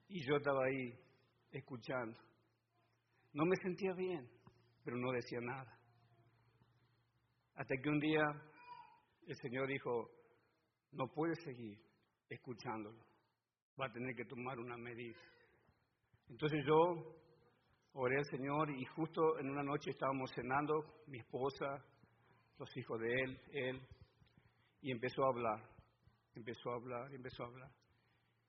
[0.10, 0.94] Y yo estaba ahí
[1.54, 2.20] escuchando.
[3.32, 4.30] No me sentía bien,
[4.84, 5.80] pero no decía nada.
[7.56, 8.24] Hasta que un día
[9.26, 10.12] el Señor dijo,
[10.92, 11.80] no puedes seguir
[12.28, 13.06] escuchándolo,
[13.80, 15.22] va a tener que tomar una medida.
[16.28, 17.16] Entonces yo
[17.94, 21.82] oré al Señor y justo en una noche estábamos cenando, mi esposa,
[22.60, 23.88] los hijos de él, él,
[24.82, 25.72] y empezó a hablar,
[26.36, 27.72] empezó a hablar, empezó a hablar.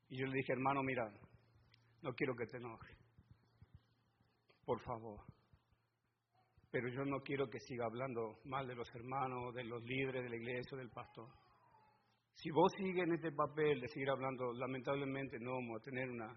[0.09, 1.11] Y yo le dije, hermano, mira,
[2.03, 2.99] no quiero que te enojes,
[4.65, 5.25] por favor
[6.73, 10.31] pero yo no quiero que siga hablando mal de los hermanos, de los líderes de
[10.31, 11.29] la iglesia, del pastor.
[12.33, 16.35] Si vos sigues en este papel de seguir hablando, lamentablemente no vamos a tener una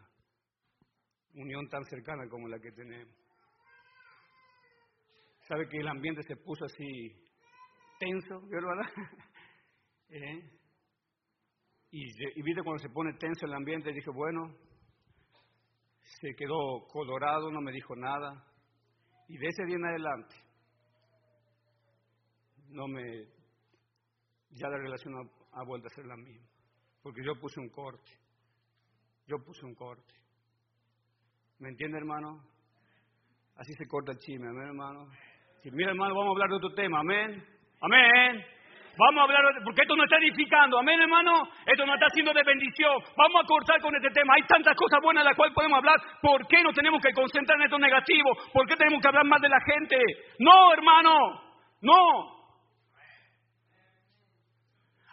[1.35, 3.15] unión tan cercana como la que tenemos.
[5.47, 7.15] ¿Sabe que el ambiente se puso así
[7.97, 8.81] tenso, verdad?
[10.09, 10.64] ¿Eh?
[11.97, 14.53] Y, y viste cuando se pone tenso el ambiente, dije, bueno,
[16.01, 18.45] se quedó colorado, no me dijo nada.
[19.29, 20.35] Y de ese día en adelante,
[22.67, 23.01] no me,
[24.51, 25.13] ya la relación
[25.53, 26.45] ha, vuelto a ser la misma.
[27.01, 28.11] Porque yo puse un corte.
[29.25, 30.13] Yo puse un corte.
[31.59, 32.43] ¿Me entiende, hermano?
[33.55, 35.07] Así se corta el chisme, amén, hermano.
[35.63, 37.41] Si, mira, hermano, vamos a hablar de otro tema, amén.
[37.79, 38.45] Amén.
[38.97, 42.43] Vamos a hablar, porque esto no está edificando, amén hermano, esto no está siendo de
[42.43, 42.95] bendición.
[43.17, 44.35] Vamos a cortar con este tema.
[44.35, 45.95] Hay tantas cosas buenas de las cuales podemos hablar.
[46.21, 48.29] ¿Por qué no tenemos que concentrar en esto negativo?
[48.53, 49.97] ¿Por qué tenemos que hablar más de la gente?
[50.39, 51.11] No, hermano,
[51.81, 52.35] no.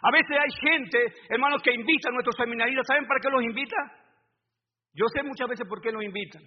[0.03, 2.87] A veces hay gente, hermanos, que invita a nuestros seminaristas.
[2.87, 3.77] ¿Saben para qué los invita?
[4.93, 6.41] Yo sé muchas veces por qué los invitan.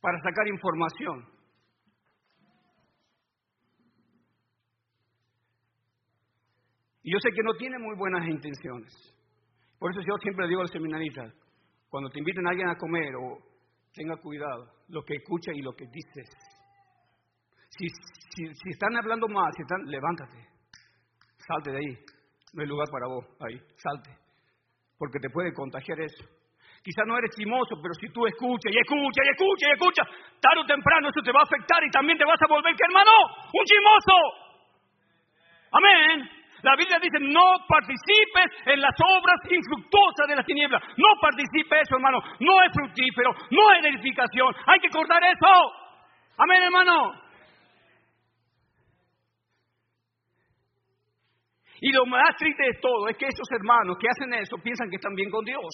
[0.00, 1.31] Para sacar información.
[7.02, 8.92] Y yo sé que no tiene muy buenas intenciones.
[9.78, 11.22] Por eso yo siempre digo al seminarista,
[11.88, 13.38] cuando te inviten a alguien a comer o
[13.92, 16.28] tenga cuidado, lo que escucha y lo que dices.
[17.70, 20.46] Si, si, están hablando mal, si están, levántate,
[21.36, 21.98] salte de ahí.
[22.52, 24.10] No hay lugar para vos ahí, salte.
[24.96, 26.24] Porque te puede contagiar eso.
[26.82, 30.06] Quizás no eres chimoso, pero si tú escuchas y escuchas y escuchas y escuchas,
[30.40, 32.84] tarde o temprano eso te va a afectar y también te vas a volver, ¿qué
[32.84, 33.12] hermano?
[33.54, 34.16] Un chimoso.
[35.72, 36.41] Amén.
[36.62, 40.80] La Biblia dice, no participes en las obras infructuosas de la tiniebla.
[40.96, 42.18] No participe eso, hermano.
[42.38, 44.54] No es fructífero, no es edificación.
[44.66, 45.72] Hay que cortar eso.
[46.38, 47.12] Amén, hermano.
[51.80, 54.96] Y lo más triste de todo es que esos hermanos que hacen eso piensan que
[54.96, 55.66] están bien con Dios.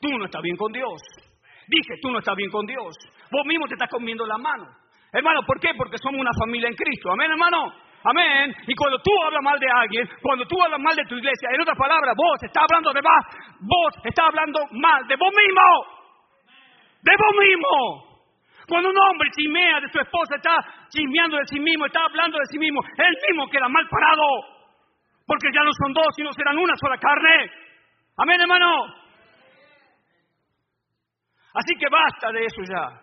[0.00, 1.00] Tú no estás bien con Dios.
[1.68, 2.96] Dije, tú no estás bien con Dios.
[3.30, 4.64] Vos mismo te estás comiendo la mano.
[5.12, 5.68] Hermano, ¿por qué?
[5.76, 7.10] Porque somos una familia en Cristo.
[7.12, 7.83] Amén, hermano.
[8.04, 8.54] Amén.
[8.66, 11.60] Y cuando tú hablas mal de alguien, cuando tú hablas mal de tu iglesia, en
[11.62, 13.24] otras palabras, vos estás hablando de más,
[13.60, 15.66] vos estás hablando mal de vos mismo.
[17.00, 18.14] De vos mismo.
[18.68, 20.56] Cuando un hombre chismea de su esposa, está
[20.88, 24.24] chismeando de sí mismo, está hablando de sí mismo, él mismo queda mal parado.
[25.26, 27.50] Porque ya no son dos, sino serán una sola carne.
[28.18, 28.84] Amén, hermano.
[31.54, 33.00] Así que basta de eso ya.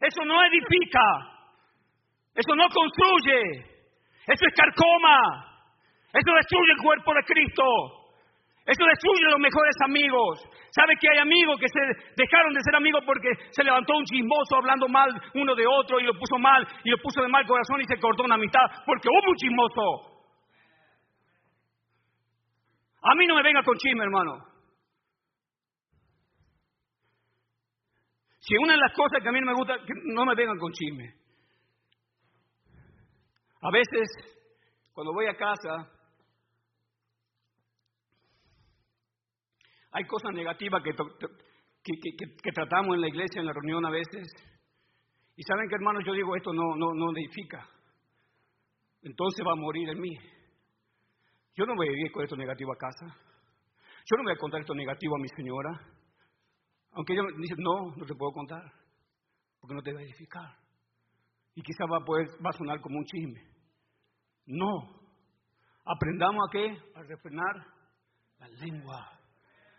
[0.00, 1.35] Eso no edifica.
[2.36, 3.64] Eso no construye.
[4.28, 5.18] Eso es carcoma.
[6.12, 7.64] Eso destruye el cuerpo de Cristo.
[8.66, 10.42] Eso destruye los mejores amigos.
[10.70, 11.80] ¿Sabe que hay amigos que se
[12.16, 16.04] dejaron de ser amigos porque se levantó un chismoso hablando mal uno de otro y
[16.04, 19.08] lo puso mal y lo puso de mal corazón y se cortó una mitad porque
[19.08, 20.16] hubo un chismoso?
[23.02, 24.32] A mí no me venga con chisme, hermano.
[28.40, 30.72] Si una de las cosas que a mí no me gusta, no me vengan con
[30.72, 31.14] chisme.
[33.62, 34.08] A veces,
[34.92, 35.90] cuando voy a casa,
[39.92, 44.28] hay cosas negativas que, que, tratamos en la iglesia, en la reunión a veces.
[45.36, 47.66] Y saben que, hermanos, yo digo, esto no, no, no edifica.
[49.02, 50.16] Entonces va a morir en mí.
[51.54, 53.06] Yo no voy a vivir con esto negativo a casa.
[54.04, 55.80] Yo no voy a contar esto negativo a mi señora.
[56.92, 58.62] Aunque ella me dice, no, no te puedo contar.
[59.60, 60.65] Porque no te va a edificar.
[61.56, 63.40] Y quizás va a, poder, va a sonar como un chisme.
[64.44, 65.00] No.
[65.86, 66.66] Aprendamos a qué?
[66.94, 67.56] A refrenar
[68.38, 69.10] la lengua.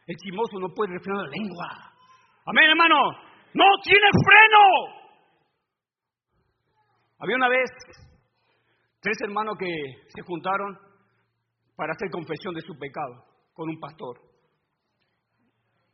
[0.07, 1.93] El chismoso no puede refrenar la lengua.
[2.47, 2.95] Amén, hermano.
[3.53, 5.07] No tiene freno.
[7.19, 7.69] Había una vez
[8.99, 9.69] tres hermanos que
[10.15, 10.77] se juntaron
[11.75, 13.23] para hacer confesión de su pecado
[13.53, 14.17] con un pastor.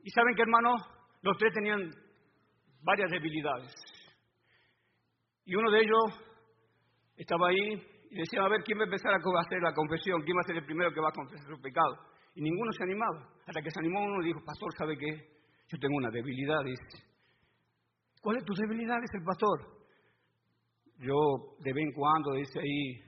[0.01, 0.75] Y saben que, hermano,
[1.21, 1.91] los tres tenían
[2.83, 3.92] varias debilidades.
[5.45, 6.05] Y uno de ellos
[7.17, 10.21] estaba ahí y decía, a ver, ¿quién va a empezar a hacer la confesión?
[10.23, 11.97] ¿Quién va a ser el primero que va a confesar su pecado?
[12.35, 13.29] Y ninguno se animaba.
[13.45, 15.33] Hasta que se animó uno y dijo, pastor, ¿sabe qué?
[15.67, 16.63] Yo tengo una debilidad.
[16.63, 17.05] Dice,
[18.21, 19.01] ¿cuál es tu debilidad?
[19.01, 19.83] Dice el pastor.
[20.99, 23.01] Yo de vez en cuando, dice ahí,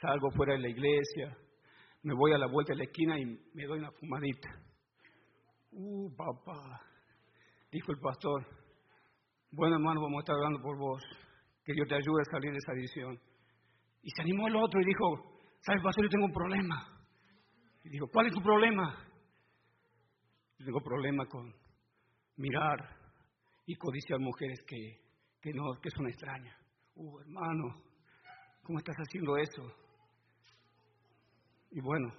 [0.00, 1.36] salgo fuera de la iglesia,
[2.02, 4.48] me voy a la vuelta de la esquina y me doy una fumadita.
[5.72, 6.80] Uh, papá,
[7.70, 8.46] dijo el pastor,
[9.50, 11.02] bueno hermano, vamos a estar hablando por vos,
[11.66, 13.20] que Dios te ayude a salir de esa visión.
[14.02, 16.04] Y se animó el otro y dijo, ¿sabes, pastor?
[16.04, 16.76] Yo tengo un problema.
[17.82, 18.96] Y dijo, ¿cuál es tu problema?
[20.58, 21.52] Yo tengo problema con
[22.36, 22.78] mirar
[23.66, 25.00] y codiciar mujeres que,
[25.40, 26.56] que, no, que son extrañas.
[26.94, 27.82] Uh, hermano,
[28.62, 29.62] ¿cómo estás haciendo eso?
[31.72, 32.14] Y bueno,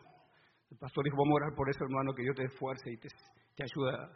[0.69, 2.97] el pastor dijo, vamos a orar por eso, hermano, que Dios te dé fuerza y
[2.97, 3.07] te,
[3.55, 4.11] te ayuda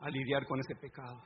[0.00, 1.22] a lidiar con ese pecado.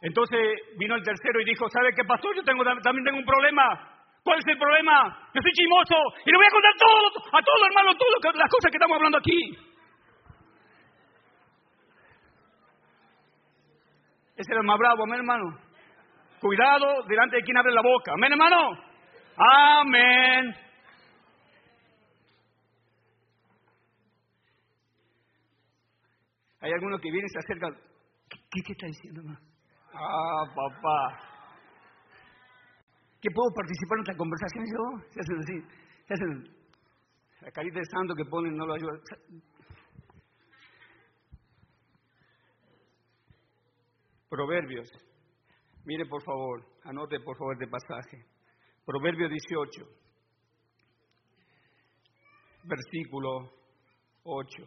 [0.00, 0.40] Entonces
[0.78, 2.34] vino el tercero y dijo, ¿sabe qué, pastor?
[2.34, 3.90] Yo también tengo un problema.
[4.22, 5.28] ¿Cuál es el problema?
[5.34, 8.70] Yo soy chimoso y le voy a contar todo, a todos, hermano, todas las cosas
[8.70, 9.56] que estamos hablando aquí.
[14.36, 15.58] Ese era el más bravo, amén, hermano.
[16.40, 18.12] Cuidado delante de quien abre la boca.
[18.14, 18.70] Amén, hermano.
[19.36, 20.54] Amén.
[26.62, 27.74] Hay algunos que vienen y se acercan.
[28.28, 29.49] ¿Qué, qué está diciendo, hermano?
[29.92, 31.30] Ah, papá.
[33.20, 34.82] ¿Qué puedo participar en esta conversación yo?
[35.10, 35.56] Se hacen así.
[36.06, 36.60] Se hacen
[37.42, 38.92] la carita de santo que ponen, no lo ayuda.
[44.28, 44.88] Proverbios.
[45.84, 48.24] Mire por favor, anote por favor este pasaje.
[48.84, 49.84] Proverbio 18,
[52.64, 53.50] versículo
[54.22, 54.62] 8.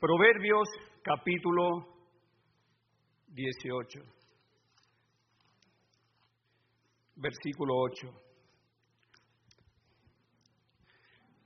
[0.00, 0.68] Proverbios
[1.02, 1.94] capítulo
[3.28, 4.13] 18,
[7.16, 8.08] versículo 8.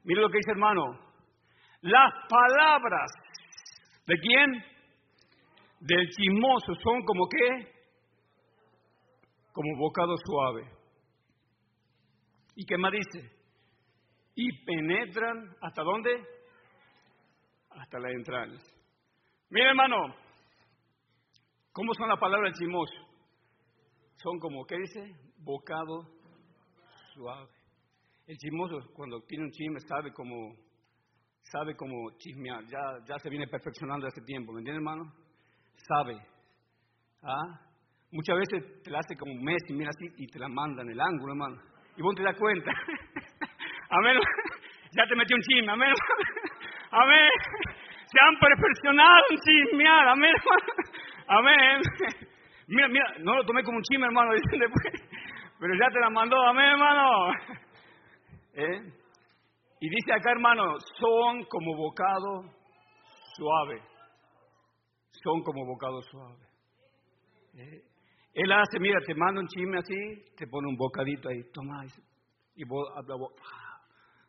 [0.04, 0.84] Mire lo que dice hermano.
[1.82, 3.10] Las palabras
[4.06, 4.64] de quién?
[5.80, 7.72] Del chismoso son como qué?
[9.52, 10.70] Como bocado suave.
[12.56, 13.30] ¿Y qué más dice?
[14.34, 16.38] Y penetran hasta dónde?
[17.80, 18.62] hasta las entrañas.
[19.50, 20.14] Mira, hermano,
[21.72, 22.94] ¿cómo son las palabras del chismoso?
[24.16, 25.27] Son como, ¿qué dice?
[25.48, 26.04] Bocado
[27.14, 27.48] suave.
[28.26, 30.52] El chismoso, cuando tiene un chisme, sabe cómo,
[31.40, 32.64] sabe cómo chismear.
[32.66, 35.10] Ya, ya se viene perfeccionando hace tiempo, ¿me entiendes, hermano?
[35.88, 36.20] Sabe.
[37.22, 37.64] ¿Ah?
[38.12, 40.82] Muchas veces te la hace como un mes y mira así y te la manda
[40.82, 41.56] en el ángulo, hermano.
[41.96, 42.70] Y vos te das cuenta.
[43.88, 44.20] Amén.
[44.96, 45.92] Ya te metí un chisme, amén.
[46.90, 47.30] Amén.
[48.06, 50.34] Se han perfeccionado en chismear, amén.
[51.28, 51.82] Amén.
[52.68, 55.07] Mira, mira, no lo tomé como un chisme, hermano, después.
[55.58, 57.32] Pero ya te la mandó, amén, hermano.
[58.54, 58.92] ¿Eh?
[59.80, 62.44] Y dice acá, hermano, son como bocado
[63.34, 63.82] suave.
[65.22, 66.46] Son como bocado suave.
[67.54, 67.82] ¿Eh?
[68.34, 71.84] Él hace, mira, te manda un chisme así, te pone un bocadito ahí, toma,
[72.54, 73.80] y vos, ah,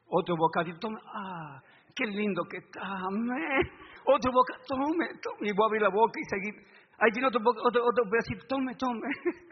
[0.08, 1.62] otro bocadito, toma, ah,
[1.96, 3.62] qué lindo que está, amén.
[4.06, 6.56] Otro bocadito, tome, tome, y voy a abrir la boca y seguir.
[6.98, 9.10] Ahí tiene otro, otro, otro pedacito, tome, tome.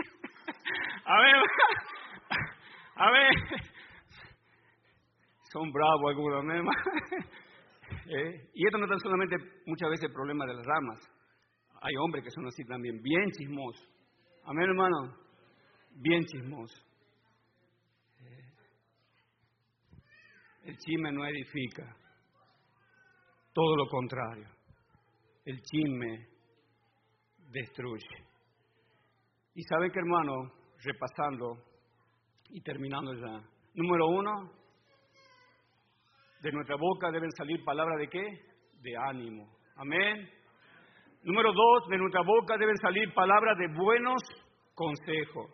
[1.05, 1.35] amén.
[2.95, 3.29] amén.
[5.51, 6.65] Son bravos algunos, amén.
[8.09, 8.49] ¿Eh?
[8.53, 10.99] Y esto no es solamente muchas veces el problema de las ramas.
[11.81, 13.87] Hay hombres que son así también, bien chismosos.
[14.45, 15.15] Amén, hermano.
[15.91, 16.85] Bien chismosos.
[18.21, 18.53] ¿Eh?
[20.63, 21.95] El chisme no edifica.
[23.53, 24.47] Todo lo contrario.
[25.45, 26.27] El chisme
[27.51, 28.27] destruye.
[29.55, 30.51] Y saben que, hermano,
[30.83, 31.57] repasando
[32.49, 33.41] y terminando ya.
[33.73, 34.51] Número uno,
[36.41, 38.41] de nuestra boca deben salir palabras de qué?
[38.81, 39.47] De ánimo.
[39.75, 40.29] Amén.
[41.23, 44.21] Número dos, de nuestra boca deben salir palabras de buenos
[44.73, 45.51] consejos.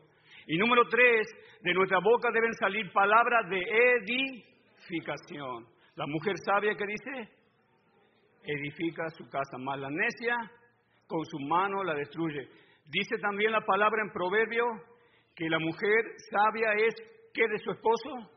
[0.48, 1.28] Y número tres,
[1.62, 3.60] de nuestra boca deben salir palabras de
[3.98, 5.66] edificación.
[5.96, 7.30] La mujer sabia que dice,
[8.44, 10.36] edifica su casa, más la necia
[11.08, 12.50] con su mano la destruye.
[12.86, 14.66] Dice también la palabra en proverbio
[15.36, 16.96] que la mujer sabia es,
[17.34, 18.30] ¿qué de su esposo?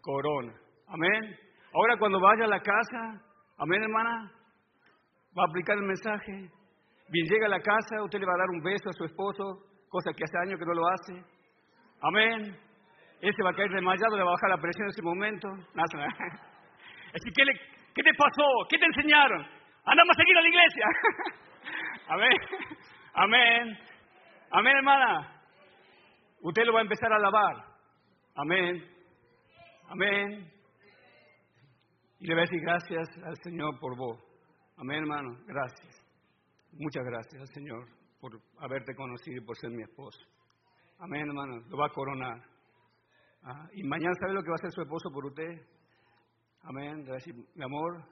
[0.00, 0.52] Corona.
[0.88, 1.36] Amén.
[1.74, 3.22] Ahora cuando vaya a la casa,
[3.58, 4.32] amén hermana,
[5.36, 6.50] va a aplicar el mensaje.
[7.08, 9.44] Bien llega a la casa, usted le va a dar un beso a su esposo,
[9.88, 11.24] cosa que hace años que no lo hace.
[12.02, 12.58] Amén.
[13.20, 15.48] Él se va a caer desmayado, le va a bajar la presión en ese momento.
[17.14, 17.44] Así que,
[17.94, 18.44] ¿qué te pasó?
[18.68, 19.46] ¿Qué te enseñaron?
[19.84, 20.86] Andamos a seguir a la iglesia.
[22.08, 22.36] Amén.
[23.14, 23.78] Amén.
[24.50, 25.31] Amén, hermana.
[26.42, 27.64] Usted lo va a empezar a lavar.
[28.34, 28.84] Amén.
[29.88, 30.52] Amén.
[32.18, 34.18] Y le voy a decir gracias al Señor por vos.
[34.76, 35.38] Amén, hermano.
[35.46, 36.04] Gracias.
[36.72, 37.86] Muchas gracias al Señor
[38.20, 40.18] por haberte conocido y por ser mi esposo.
[40.98, 41.60] Amén, hermano.
[41.68, 42.42] Lo va a coronar.
[43.44, 45.64] Ah, y mañana, ¿sabe lo que va a hacer su esposo por usted?
[46.64, 47.04] Amén.
[47.04, 48.04] Le va a decir, mi amor,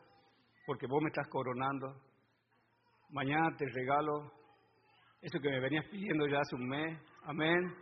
[0.66, 2.00] porque vos me estás coronando.
[3.10, 4.32] Mañana te regalo
[5.20, 6.96] eso que me venías pidiendo ya hace un mes.
[7.24, 7.74] Amén.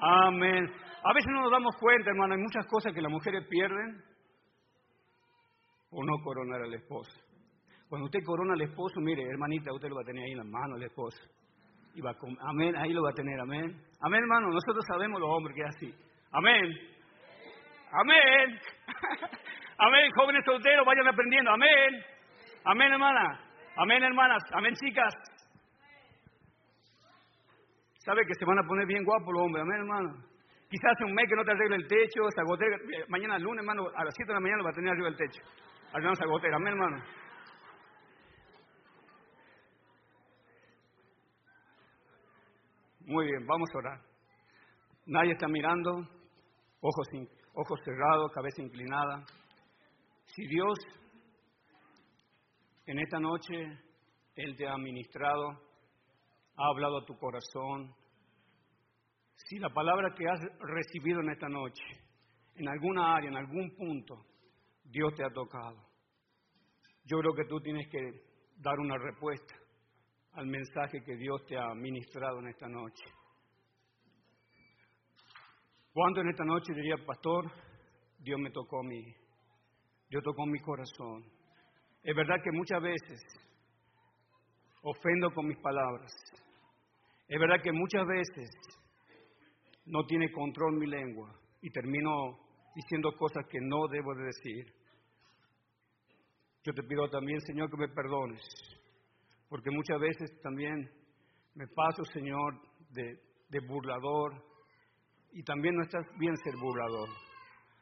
[0.00, 0.66] Amén.
[1.02, 4.02] A veces no nos damos cuenta, hermano, hay muchas cosas que las mujeres pierden
[5.90, 7.12] o no coronar al esposo.
[7.88, 10.44] Cuando usted corona al esposo, mire, hermanita, usted lo va a tener ahí en la
[10.44, 11.18] mano el esposo.
[11.94, 12.14] Y va
[12.48, 13.76] amén, ahí lo va a tener, amén.
[14.00, 15.94] Amén, hermano, nosotros sabemos los hombres que es así.
[16.30, 16.70] Amén.
[17.92, 18.60] Amén.
[19.78, 21.50] amén, jóvenes solteros, vayan aprendiendo.
[21.50, 22.04] Amén.
[22.64, 23.40] Amén, hermana.
[23.76, 24.42] Amén, hermanas.
[24.52, 25.12] Amén, chicas.
[28.10, 29.62] ¿Sabe que se van a poner bien guapos los hombres?
[29.62, 30.16] Amén, hermano.
[30.68, 33.86] Quizás hace un mes que no te arregle el techo, esa gotera, mañana lunes, hermano,
[33.94, 35.40] a las 7 de la mañana lo va a tener arriba el techo.
[35.92, 37.04] Ayudamos a gotera, amén, hermano.
[43.06, 44.00] Muy bien, vamos a orar.
[45.06, 45.92] Nadie está mirando,
[46.80, 47.06] ojos,
[47.54, 49.22] ojos cerrados, cabeza inclinada.
[50.26, 50.80] Si Dios
[52.86, 53.78] en esta noche
[54.34, 55.50] Él te ha ministrado,
[56.56, 57.99] ha hablado a tu corazón,
[59.46, 61.82] si la palabra que has recibido en esta noche,
[62.56, 64.26] en alguna área, en algún punto,
[64.84, 65.76] Dios te ha tocado.
[67.04, 67.98] Yo creo que tú tienes que
[68.56, 69.54] dar una respuesta
[70.34, 73.04] al mensaje que Dios te ha ministrado en esta noche.
[75.92, 77.50] ¿Cuánto en esta noche diría, pastor,
[78.18, 79.02] Dios me tocó a mí,
[80.08, 81.24] Dios tocó mi corazón?
[82.02, 83.20] Es verdad que muchas veces
[84.82, 86.12] ofendo con mis palabras.
[87.28, 88.50] Es verdad que muchas veces
[89.86, 92.38] no tiene control mi lengua y termino
[92.74, 94.74] diciendo cosas que no debo de decir.
[96.62, 98.42] Yo te pido también, Señor, que me perdones,
[99.48, 100.90] porque muchas veces también
[101.54, 104.44] me paso, Señor, de, de burlador
[105.32, 107.08] y también no estás bien ser burlador.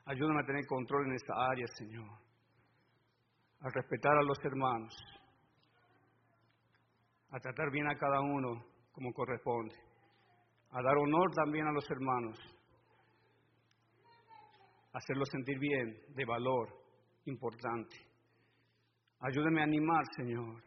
[0.05, 2.09] Ayúdame a tener control en esa área, Señor,
[3.61, 4.97] a respetar a los hermanos,
[7.31, 9.75] a tratar bien a cada uno como corresponde,
[10.71, 12.39] a dar honor también a los hermanos,
[14.93, 16.69] hacerlos sentir bien, de valor,
[17.25, 17.97] importante.
[19.21, 20.63] Ayúdame a animar, Señor.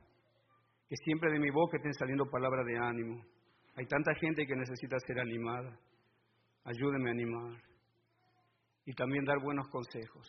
[0.87, 3.23] Que siempre de mi boca estén saliendo palabras de ánimo.
[3.75, 5.79] Hay tanta gente que necesita ser animada.
[6.65, 7.71] Ayúdeme a animar.
[8.83, 10.27] y también dar buenos consejos.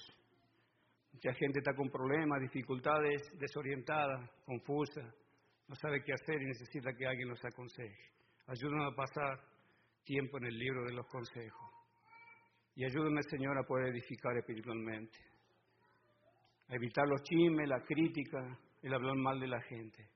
[1.12, 5.02] Mucha gente está con problemas, dificultades, desorientada, confusa,
[5.68, 8.12] no sabe qué hacer y necesita que alguien los aconseje.
[8.46, 9.40] Ayúdanos a pasar
[10.04, 11.70] tiempo en el libro de los consejos.
[12.74, 15.18] Y ayúdame, Señor, a poder edificar espiritualmente.
[16.68, 20.08] A evitar los chismes, la crítica, el hablar mal de la gente.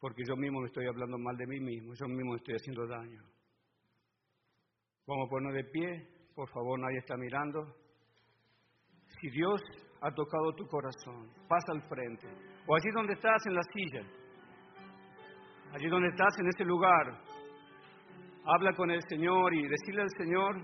[0.00, 3.22] Porque yo mismo me estoy hablando mal de mí mismo, yo mismo estoy haciendo daño.
[5.06, 7.76] Vamos a ponernos de pie, por favor, nadie está mirando.
[9.20, 9.60] Si Dios
[10.00, 12.26] ha tocado tu corazón, pasa al frente.
[12.66, 14.02] O allí donde estás en la silla,
[15.72, 17.20] allí donde estás en ese lugar,
[18.44, 20.56] habla con el Señor y decirle al Señor,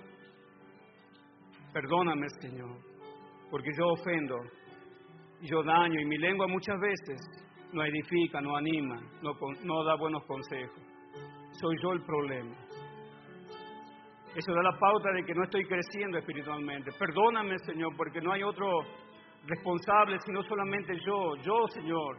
[1.72, 2.78] perdóname Señor,
[3.50, 4.36] porque yo ofendo
[5.40, 7.20] y yo daño y mi lengua muchas veces
[7.72, 9.32] no edifica, no anima, no,
[9.64, 10.82] no da buenos consejos.
[11.52, 12.56] Soy yo el problema.
[14.34, 16.92] Eso da la pauta de que no estoy creciendo espiritualmente.
[16.98, 18.66] Perdóname, Señor, porque no hay otro
[19.46, 21.36] responsable sino solamente yo.
[21.42, 22.18] Yo, Señor,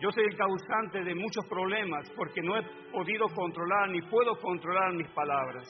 [0.00, 2.62] yo soy el causante de muchos problemas porque no he
[2.92, 5.66] podido controlar ni puedo controlar mis palabras.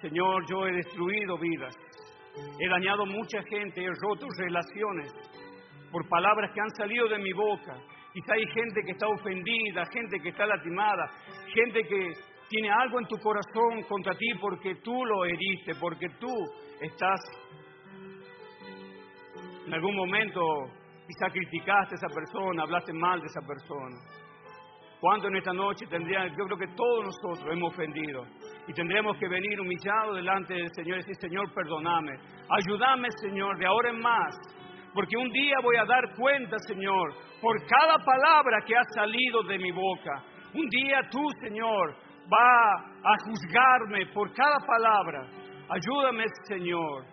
[0.00, 1.74] Señor, yo he destruido vidas,
[2.58, 5.12] he dañado mucha gente, he roto relaciones
[5.90, 7.76] por palabras que han salido de mi boca.
[8.12, 11.10] Quizá hay gente que está ofendida, gente que está lastimada,
[11.52, 12.12] gente que
[12.48, 16.32] tiene algo en tu corazón contra ti porque tú lo heriste, porque tú
[16.80, 17.20] estás
[19.66, 20.40] en algún momento
[21.06, 23.96] quizá criticaste a esa persona, hablaste mal de esa persona.
[25.00, 28.24] ¿Cuánto en esta noche tendría, yo creo que todos nosotros hemos ofendido
[28.66, 32.12] y tendremos que venir humillados delante del Señor y decir, Señor, perdóname,
[32.48, 34.34] ayúdame, Señor, de ahora en más,
[34.94, 37.12] porque un día voy a dar cuenta, Señor,
[37.42, 40.24] por cada palabra que ha salido de mi boca.
[40.54, 41.94] Un día tú, Señor,
[42.32, 42.72] va
[43.04, 45.28] a juzgarme por cada palabra.
[45.68, 47.04] Ayúdame, Señor,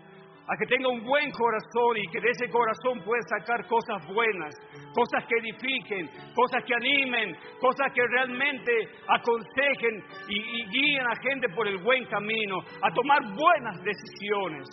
[0.48, 4.54] a que tenga un buen corazón y que de ese corazón pueda sacar cosas buenas,
[4.94, 8.72] cosas que edifiquen, cosas que animen, cosas que realmente
[9.08, 14.68] aconsejen y, y guíen a gente por el buen camino, a tomar buenas decisiones.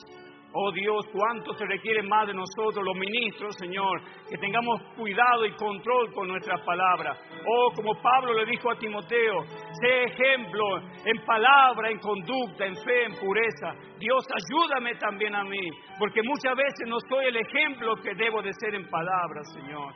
[0.53, 5.55] Oh Dios, cuánto se requiere más de nosotros los ministros, Señor, que tengamos cuidado y
[5.55, 7.19] control con nuestras palabras.
[7.47, 9.45] Oh, como Pablo le dijo a Timoteo,
[9.81, 13.75] sé ejemplo en palabra, en conducta, en fe, en pureza.
[14.01, 15.71] Dios, ayúdame también a mí,
[16.01, 19.95] porque muchas veces no soy el ejemplo que debo de ser en palabras, Señor.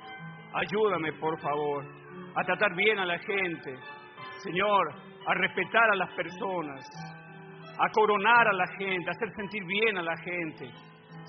[0.55, 1.85] Ayúdame, por favor,
[2.37, 3.75] a tratar bien a la gente,
[4.39, 4.95] Señor,
[5.27, 7.24] a respetar a las personas
[7.79, 10.71] a coronar a la gente, a hacer sentir bien a la gente.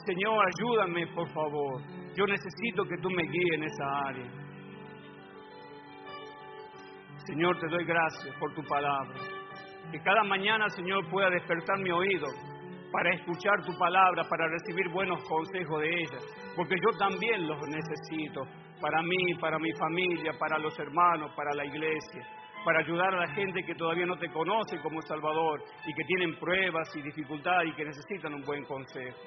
[0.05, 1.81] Señor, ayúdame, por favor.
[2.15, 4.27] Yo necesito que tú me guíes en esa área.
[7.25, 9.15] Señor, te doy gracias por tu palabra.
[9.91, 12.27] Que cada mañana, Señor, pueda despertar mi oído
[12.91, 16.19] para escuchar tu palabra, para recibir buenos consejos de ella.
[16.55, 18.41] Porque yo también los necesito
[18.79, 22.25] para mí, para mi familia, para los hermanos, para la iglesia
[22.65, 26.39] para ayudar a la gente que todavía no te conoce como Salvador y que tienen
[26.39, 29.17] pruebas y dificultades y que necesitan un buen consejo.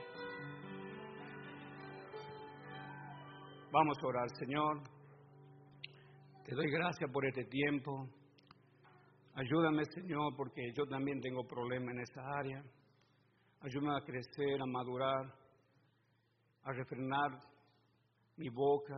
[3.71, 4.83] Vamos a orar, Señor.
[6.45, 8.09] Te doy gracias por este tiempo.
[9.35, 12.61] Ayúdame, Señor, porque yo también tengo problemas en esa área.
[13.61, 15.33] Ayúdame a crecer, a madurar,
[16.65, 17.39] a refrenar
[18.37, 18.97] mi boca,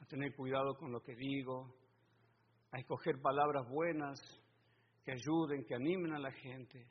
[0.00, 1.74] a tener cuidado con lo que digo,
[2.78, 4.20] escoger palabras buenas
[5.04, 6.86] que ayuden, que animen a la gente.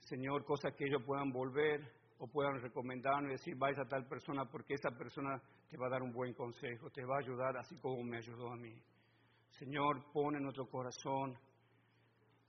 [0.00, 1.80] Señor, cosas que ellos puedan volver
[2.18, 5.90] o puedan recomendarnos y decir, vaya a tal persona porque esa persona te va a
[5.90, 8.74] dar un buen consejo, te va a ayudar así como me ayudó a mí.
[9.58, 11.36] Señor, pone en nuestro corazón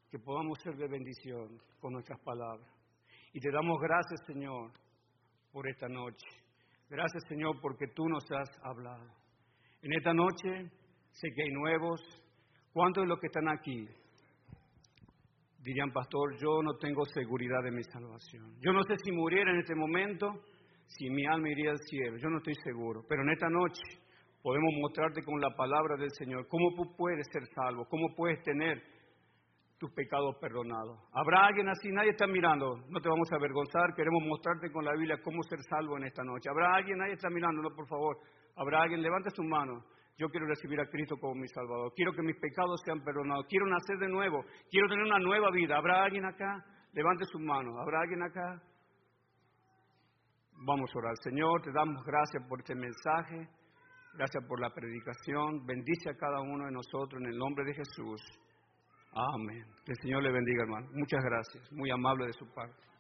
[0.10, 2.70] que podamos ser de bendición con nuestras palabras.
[3.34, 4.72] Y te damos gracias, Señor,
[5.52, 6.28] por esta noche.
[6.90, 9.10] Gracias, Señor, porque tú nos has hablado.
[9.82, 10.70] En esta noche
[11.12, 12.00] sé que hay nuevos,
[12.74, 13.88] ¿Cuántos de los que están aquí
[15.60, 18.56] dirían, pastor, yo no tengo seguridad de mi salvación?
[18.62, 20.42] Yo no sé si muriera en este momento,
[20.88, 23.06] si mi alma iría al cielo, yo no estoy seguro.
[23.08, 23.84] Pero en esta noche
[24.42, 28.82] podemos mostrarte con la palabra del Señor cómo puedes ser salvo, cómo puedes tener
[29.78, 30.98] tus pecados perdonados.
[31.14, 31.92] ¿Habrá alguien así?
[31.92, 35.60] Nadie está mirando, no te vamos a avergonzar, queremos mostrarte con la Biblia cómo ser
[35.70, 36.50] salvo en esta noche.
[36.50, 36.98] ¿Habrá alguien?
[36.98, 38.18] Nadie está mirando, no, por favor.
[38.56, 39.04] ¿Habrá alguien?
[39.04, 39.84] Levante su mano.
[40.18, 41.92] Yo quiero recibir a Cristo como mi Salvador.
[41.96, 43.46] Quiero que mis pecados sean perdonados.
[43.50, 44.44] Quiero nacer de nuevo.
[44.70, 45.78] Quiero tener una nueva vida.
[45.78, 46.64] ¿Habrá alguien acá?
[46.94, 47.80] Levante su mano.
[47.80, 48.62] ¿Habrá alguien acá?
[50.66, 51.14] Vamos a orar.
[51.24, 53.50] Señor, te damos gracias por este mensaje.
[54.14, 55.66] Gracias por la predicación.
[55.66, 58.22] Bendice a cada uno de nosotros en el nombre de Jesús.
[59.12, 59.66] Amén.
[59.84, 60.88] Que el Señor le bendiga, hermano.
[60.94, 61.72] Muchas gracias.
[61.72, 62.93] Muy amable de su parte.